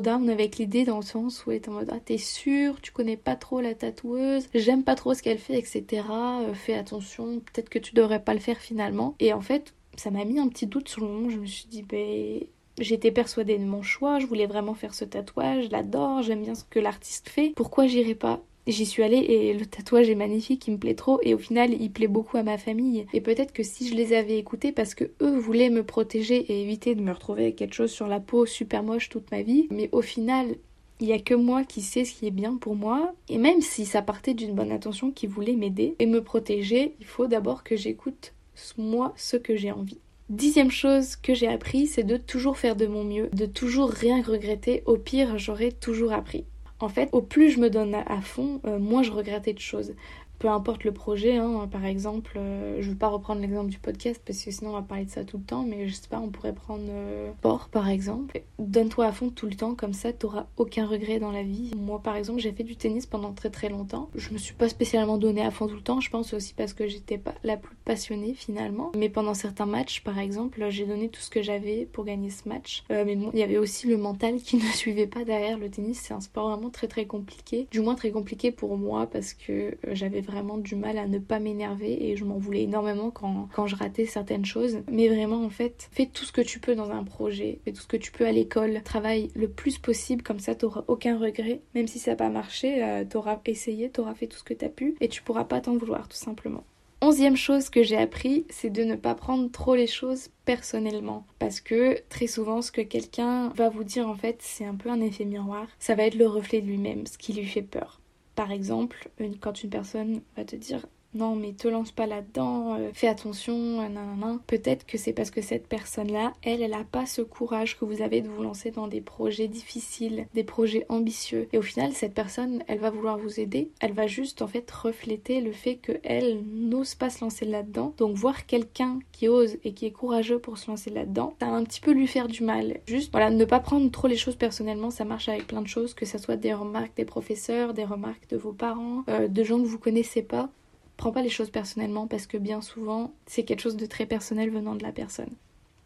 trop 0.00 0.30
avec 0.30 0.56
l'idée 0.56 0.84
dans 0.84 0.96
le 0.96 1.02
sens 1.02 1.44
où 1.44 1.50
est 1.50 1.68
en 1.68 1.72
mode 1.72 1.90
ah 1.92 2.00
t'es 2.02 2.16
sûr 2.16 2.80
tu 2.80 2.92
connais 2.92 3.18
pas 3.18 3.36
trop 3.36 3.60
la 3.60 3.74
tatoueuse 3.74 4.48
j'aime 4.54 4.84
pas 4.84 4.94
trop 4.94 5.12
ce 5.12 5.22
qu'elle 5.22 5.38
fait 5.38 5.58
etc 5.58 6.04
euh, 6.10 6.54
fais 6.54 6.74
attention 6.74 7.40
peut-être 7.40 7.68
que 7.68 7.78
tu 7.78 7.94
devrais 7.94 8.22
pas 8.22 8.32
le 8.32 8.40
faire 8.40 8.58
finalement 8.58 9.14
et 9.20 9.32
en 9.32 9.42
fait 9.42 9.74
ça 9.96 10.10
m'a 10.10 10.24
mis 10.24 10.38
un 10.38 10.48
petit 10.48 10.66
doute 10.66 10.88
sur 10.88 11.02
le 11.02 11.08
moment 11.08 11.28
je 11.28 11.38
me 11.38 11.46
suis 11.46 11.66
dit 11.66 11.82
ben 11.82 12.40
J'étais 12.78 13.10
persuadée 13.10 13.58
de 13.58 13.64
mon 13.64 13.82
choix, 13.82 14.18
je 14.18 14.24
voulais 14.24 14.46
vraiment 14.46 14.72
faire 14.72 14.94
ce 14.94 15.04
tatouage, 15.04 15.66
je 15.66 15.70
l'adore, 15.70 16.22
j'aime 16.22 16.42
bien 16.42 16.54
ce 16.54 16.64
que 16.64 16.78
l'artiste 16.78 17.28
fait. 17.28 17.52
Pourquoi 17.54 17.86
j'irais 17.86 18.14
pas 18.14 18.40
J'y 18.68 18.86
suis 18.86 19.02
allée 19.02 19.18
et 19.18 19.54
le 19.54 19.66
tatouage 19.66 20.08
est 20.08 20.14
magnifique, 20.14 20.68
il 20.68 20.74
me 20.74 20.78
plaît 20.78 20.94
trop 20.94 21.18
et 21.22 21.34
au 21.34 21.38
final 21.38 21.72
il 21.72 21.90
plaît 21.90 22.06
beaucoup 22.06 22.36
à 22.36 22.44
ma 22.44 22.58
famille. 22.58 23.06
Et 23.12 23.20
peut-être 23.20 23.52
que 23.52 23.64
si 23.64 23.88
je 23.88 23.94
les 23.94 24.12
avais 24.12 24.38
écoutés 24.38 24.70
parce 24.70 24.94
que 24.94 25.10
eux 25.20 25.36
voulaient 25.36 25.70
me 25.70 25.82
protéger 25.82 26.36
et 26.36 26.62
éviter 26.62 26.94
de 26.94 27.02
me 27.02 27.12
retrouver 27.12 27.42
avec 27.42 27.56
quelque 27.56 27.74
chose 27.74 27.90
sur 27.90 28.06
la 28.06 28.20
peau 28.20 28.46
super 28.46 28.84
moche 28.84 29.08
toute 29.08 29.32
ma 29.32 29.42
vie, 29.42 29.66
mais 29.70 29.88
au 29.90 30.00
final 30.00 30.54
il 31.00 31.08
y 31.08 31.12
a 31.12 31.18
que 31.18 31.34
moi 31.34 31.64
qui 31.64 31.82
sais 31.82 32.04
ce 32.04 32.14
qui 32.14 32.26
est 32.28 32.30
bien 32.30 32.56
pour 32.56 32.76
moi 32.76 33.12
et 33.28 33.38
même 33.38 33.60
si 33.60 33.84
ça 33.84 34.00
partait 34.00 34.34
d'une 34.34 34.54
bonne 34.54 34.70
intention 34.70 35.10
qui 35.10 35.26
voulait 35.26 35.56
m'aider 35.56 35.96
et 35.98 36.06
me 36.06 36.22
protéger, 36.22 36.94
il 37.00 37.06
faut 37.06 37.26
d'abord 37.26 37.64
que 37.64 37.74
j'écoute 37.74 38.32
moi 38.78 39.12
ce 39.16 39.36
que 39.36 39.56
j'ai 39.56 39.72
envie. 39.72 39.98
Dixième 40.30 40.70
chose 40.70 41.16
que 41.16 41.34
j'ai 41.34 41.48
appris, 41.48 41.88
c'est 41.88 42.04
de 42.04 42.16
toujours 42.16 42.56
faire 42.56 42.76
de 42.76 42.86
mon 42.86 43.02
mieux, 43.04 43.28
de 43.32 43.44
toujours 43.44 43.90
rien 43.90 44.22
regretter. 44.22 44.82
Au 44.86 44.96
pire, 44.96 45.36
j'aurais 45.36 45.72
toujours 45.72 46.12
appris. 46.12 46.44
En 46.82 46.88
fait, 46.88 47.08
au 47.12 47.22
plus 47.22 47.50
je 47.50 47.60
me 47.60 47.70
donne 47.70 47.94
à 47.94 48.20
fond, 48.20 48.60
euh, 48.66 48.80
moins 48.80 49.04
je 49.04 49.12
regrettais 49.12 49.52
de 49.52 49.60
choses 49.60 49.94
peu 50.42 50.48
importe 50.48 50.82
le 50.82 50.90
projet, 50.90 51.36
hein, 51.36 51.68
par 51.70 51.84
exemple, 51.84 52.32
euh, 52.36 52.78
je 52.80 52.86
ne 52.88 52.92
veux 52.94 52.98
pas 52.98 53.06
reprendre 53.06 53.40
l'exemple 53.40 53.70
du 53.70 53.78
podcast 53.78 54.20
parce 54.26 54.42
que 54.42 54.50
sinon 54.50 54.70
on 54.70 54.72
va 54.72 54.82
parler 54.82 55.04
de 55.04 55.10
ça 55.10 55.22
tout 55.22 55.38
le 55.38 55.44
temps, 55.44 55.62
mais 55.62 55.86
je 55.86 55.94
sais 55.94 56.08
pas, 56.08 56.18
on 56.18 56.30
pourrait 56.30 56.52
prendre 56.52 56.82
euh, 56.88 57.30
sport 57.38 57.68
par 57.68 57.88
exemple. 57.88 58.42
Donne-toi 58.58 59.06
à 59.06 59.12
fond 59.12 59.30
tout 59.30 59.46
le 59.46 59.54
temps, 59.54 59.76
comme 59.76 59.92
ça 59.92 60.12
tu 60.12 60.26
n'auras 60.26 60.46
aucun 60.56 60.84
regret 60.84 61.20
dans 61.20 61.30
la 61.30 61.44
vie. 61.44 61.70
Moi 61.76 62.00
par 62.02 62.16
exemple, 62.16 62.40
j'ai 62.40 62.50
fait 62.50 62.64
du 62.64 62.74
tennis 62.74 63.06
pendant 63.06 63.32
très 63.32 63.50
très 63.50 63.68
longtemps. 63.68 64.10
Je 64.16 64.32
me 64.32 64.38
suis 64.38 64.52
pas 64.52 64.68
spécialement 64.68 65.16
donné 65.16 65.42
à 65.42 65.52
fond 65.52 65.68
tout 65.68 65.76
le 65.76 65.80
temps, 65.80 66.00
je 66.00 66.10
pense 66.10 66.34
aussi 66.34 66.54
parce 66.54 66.72
que 66.72 66.88
j'étais 66.88 67.18
pas 67.18 67.34
la 67.44 67.56
plus 67.56 67.76
passionnée 67.84 68.34
finalement. 68.34 68.90
Mais 68.96 69.10
pendant 69.10 69.34
certains 69.34 69.66
matchs 69.66 70.02
par 70.02 70.18
exemple, 70.18 70.66
j'ai 70.70 70.86
donné 70.86 71.08
tout 71.08 71.20
ce 71.20 71.30
que 71.30 71.42
j'avais 71.42 71.86
pour 71.92 72.04
gagner 72.04 72.30
ce 72.30 72.48
match. 72.48 72.82
Euh, 72.90 73.04
mais 73.06 73.14
bon, 73.14 73.30
il 73.32 73.38
y 73.38 73.44
avait 73.44 73.58
aussi 73.58 73.86
le 73.86 73.96
mental 73.96 74.38
qui 74.38 74.56
ne 74.56 74.72
suivait 74.72 75.06
pas 75.06 75.24
derrière 75.24 75.56
le 75.56 75.70
tennis, 75.70 76.00
c'est 76.02 76.14
un 76.14 76.20
sport 76.20 76.48
vraiment 76.48 76.70
très 76.70 76.88
très 76.88 77.06
compliqué. 77.06 77.68
Du 77.70 77.78
moins 77.78 77.94
très 77.94 78.10
compliqué 78.10 78.50
pour 78.50 78.76
moi 78.76 79.06
parce 79.06 79.34
que 79.34 79.76
j'avais 79.92 80.20
vraiment 80.20 80.31
vraiment 80.32 80.58
du 80.58 80.74
mal 80.74 80.98
à 80.98 81.06
ne 81.06 81.18
pas 81.18 81.38
m'énerver 81.38 82.10
et 82.10 82.16
je 82.16 82.24
m'en 82.24 82.38
voulais 82.38 82.62
énormément 82.62 83.10
quand, 83.10 83.48
quand 83.54 83.66
je 83.66 83.76
ratais 83.76 84.06
certaines 84.06 84.44
choses. 84.44 84.78
Mais 84.90 85.08
vraiment, 85.08 85.44
en 85.44 85.50
fait, 85.50 85.88
fais 85.92 86.06
tout 86.06 86.24
ce 86.24 86.32
que 86.32 86.40
tu 86.40 86.58
peux 86.58 86.74
dans 86.74 86.90
un 86.90 87.04
projet, 87.04 87.60
fais 87.64 87.72
tout 87.72 87.82
ce 87.82 87.86
que 87.86 87.96
tu 87.96 88.12
peux 88.12 88.26
à 88.26 88.32
l'école, 88.32 88.82
travaille 88.82 89.30
le 89.34 89.48
plus 89.48 89.78
possible, 89.78 90.22
comme 90.22 90.40
ça 90.40 90.54
t'auras 90.54 90.84
aucun 90.88 91.18
regret. 91.18 91.60
Même 91.74 91.86
si 91.86 91.98
ça 91.98 92.12
n'a 92.12 92.16
pas 92.16 92.30
marché, 92.30 92.82
euh, 92.82 93.04
t'auras 93.04 93.38
essayé, 93.46 93.90
t'auras 93.90 94.14
fait 94.14 94.26
tout 94.26 94.38
ce 94.38 94.44
que 94.44 94.54
t'as 94.54 94.68
pu 94.68 94.96
et 95.00 95.08
tu 95.08 95.22
pourras 95.22 95.44
pas 95.44 95.60
t'en 95.60 95.76
vouloir 95.76 96.08
tout 96.08 96.16
simplement. 96.16 96.64
Onzième 97.04 97.36
chose 97.36 97.68
que 97.68 97.82
j'ai 97.82 97.96
appris, 97.96 98.46
c'est 98.48 98.70
de 98.70 98.84
ne 98.84 98.94
pas 98.94 99.16
prendre 99.16 99.50
trop 99.50 99.74
les 99.74 99.88
choses 99.88 100.28
personnellement. 100.44 101.26
Parce 101.40 101.60
que 101.60 102.00
très 102.08 102.28
souvent, 102.28 102.62
ce 102.62 102.70
que 102.70 102.80
quelqu'un 102.80 103.48
va 103.56 103.70
vous 103.70 103.82
dire, 103.82 104.08
en 104.08 104.14
fait, 104.14 104.36
c'est 104.38 104.64
un 104.64 104.76
peu 104.76 104.88
un 104.88 105.00
effet 105.00 105.24
miroir. 105.24 105.66
Ça 105.80 105.96
va 105.96 106.04
être 106.04 106.14
le 106.14 106.28
reflet 106.28 106.60
de 106.60 106.68
lui-même, 106.68 107.08
ce 107.08 107.18
qui 107.18 107.32
lui 107.32 107.44
fait 107.44 107.62
peur. 107.62 108.01
Par 108.34 108.50
exemple, 108.50 109.10
quand 109.40 109.62
une 109.62 109.70
personne 109.70 110.22
va 110.36 110.44
te 110.44 110.56
dire 110.56 110.86
non 111.14 111.36
mais 111.36 111.52
te 111.52 111.68
lance 111.68 111.92
pas 111.92 112.06
là-dedans, 112.06 112.76
euh, 112.76 112.90
fais 112.92 113.08
attention, 113.08 113.56
nanana. 113.88 114.40
Peut-être 114.46 114.86
que 114.86 114.98
c'est 114.98 115.12
parce 115.12 115.30
que 115.30 115.42
cette 115.42 115.66
personne-là, 115.66 116.32
elle, 116.42 116.62
elle 116.62 116.74
a 116.74 116.84
pas 116.84 117.06
ce 117.06 117.22
courage 117.22 117.78
que 117.78 117.84
vous 117.84 118.02
avez 118.02 118.20
de 118.20 118.28
vous 118.28 118.42
lancer 118.42 118.70
dans 118.70 118.88
des 118.88 119.00
projets 119.00 119.48
difficiles, 119.48 120.26
des 120.34 120.44
projets 120.44 120.86
ambitieux. 120.88 121.48
Et 121.52 121.58
au 121.58 121.62
final, 121.62 121.92
cette 121.92 122.14
personne, 122.14 122.62
elle 122.68 122.78
va 122.78 122.90
vouloir 122.90 123.18
vous 123.18 123.40
aider, 123.40 123.70
elle 123.80 123.92
va 123.92 124.06
juste 124.06 124.42
en 124.42 124.46
fait 124.46 124.70
refléter 124.70 125.40
le 125.40 125.52
fait 125.52 125.76
que 125.76 125.92
elle 126.02 126.42
n'ose 126.44 126.94
pas 126.94 127.10
se 127.10 127.22
lancer 127.22 127.44
là-dedans. 127.44 127.94
Donc 127.98 128.16
voir 128.16 128.46
quelqu'un 128.46 128.98
qui 129.12 129.28
ose 129.28 129.56
et 129.64 129.72
qui 129.72 129.86
est 129.86 129.90
courageux 129.90 130.38
pour 130.38 130.58
se 130.58 130.70
lancer 130.70 130.90
là-dedans, 130.90 131.34
ça 131.40 131.46
va 131.46 131.52
un 131.52 131.64
petit 131.64 131.80
peu 131.80 131.92
lui 131.92 132.06
faire 132.06 132.28
du 132.28 132.42
mal. 132.42 132.80
Juste, 132.86 133.12
voilà, 133.12 133.30
ne 133.30 133.44
pas 133.44 133.60
prendre 133.60 133.90
trop 133.90 134.08
les 134.08 134.16
choses 134.16 134.36
personnellement, 134.36 134.90
ça 134.90 135.04
marche 135.04 135.28
avec 135.28 135.46
plein 135.46 135.62
de 135.62 135.68
choses, 135.68 135.94
que 135.94 136.06
ce 136.06 136.18
soit 136.18 136.36
des 136.36 136.54
remarques 136.54 136.96
des 136.96 137.04
professeurs, 137.04 137.74
des 137.74 137.84
remarques 137.84 138.28
de 138.30 138.36
vos 138.36 138.52
parents, 138.52 139.04
euh, 139.08 139.28
de 139.28 139.44
gens 139.44 139.60
que 139.60 139.66
vous 139.66 139.78
connaissez 139.78 140.22
pas 140.22 140.50
prends 140.96 141.12
pas 141.12 141.22
les 141.22 141.28
choses 141.28 141.50
personnellement 141.50 142.06
parce 142.06 142.26
que 142.26 142.36
bien 142.36 142.60
souvent 142.60 143.12
c'est 143.26 143.44
quelque 143.44 143.60
chose 143.60 143.76
de 143.76 143.86
très 143.86 144.06
personnel 144.06 144.50
venant 144.50 144.74
de 144.74 144.82
la 144.82 144.92
personne. 144.92 145.30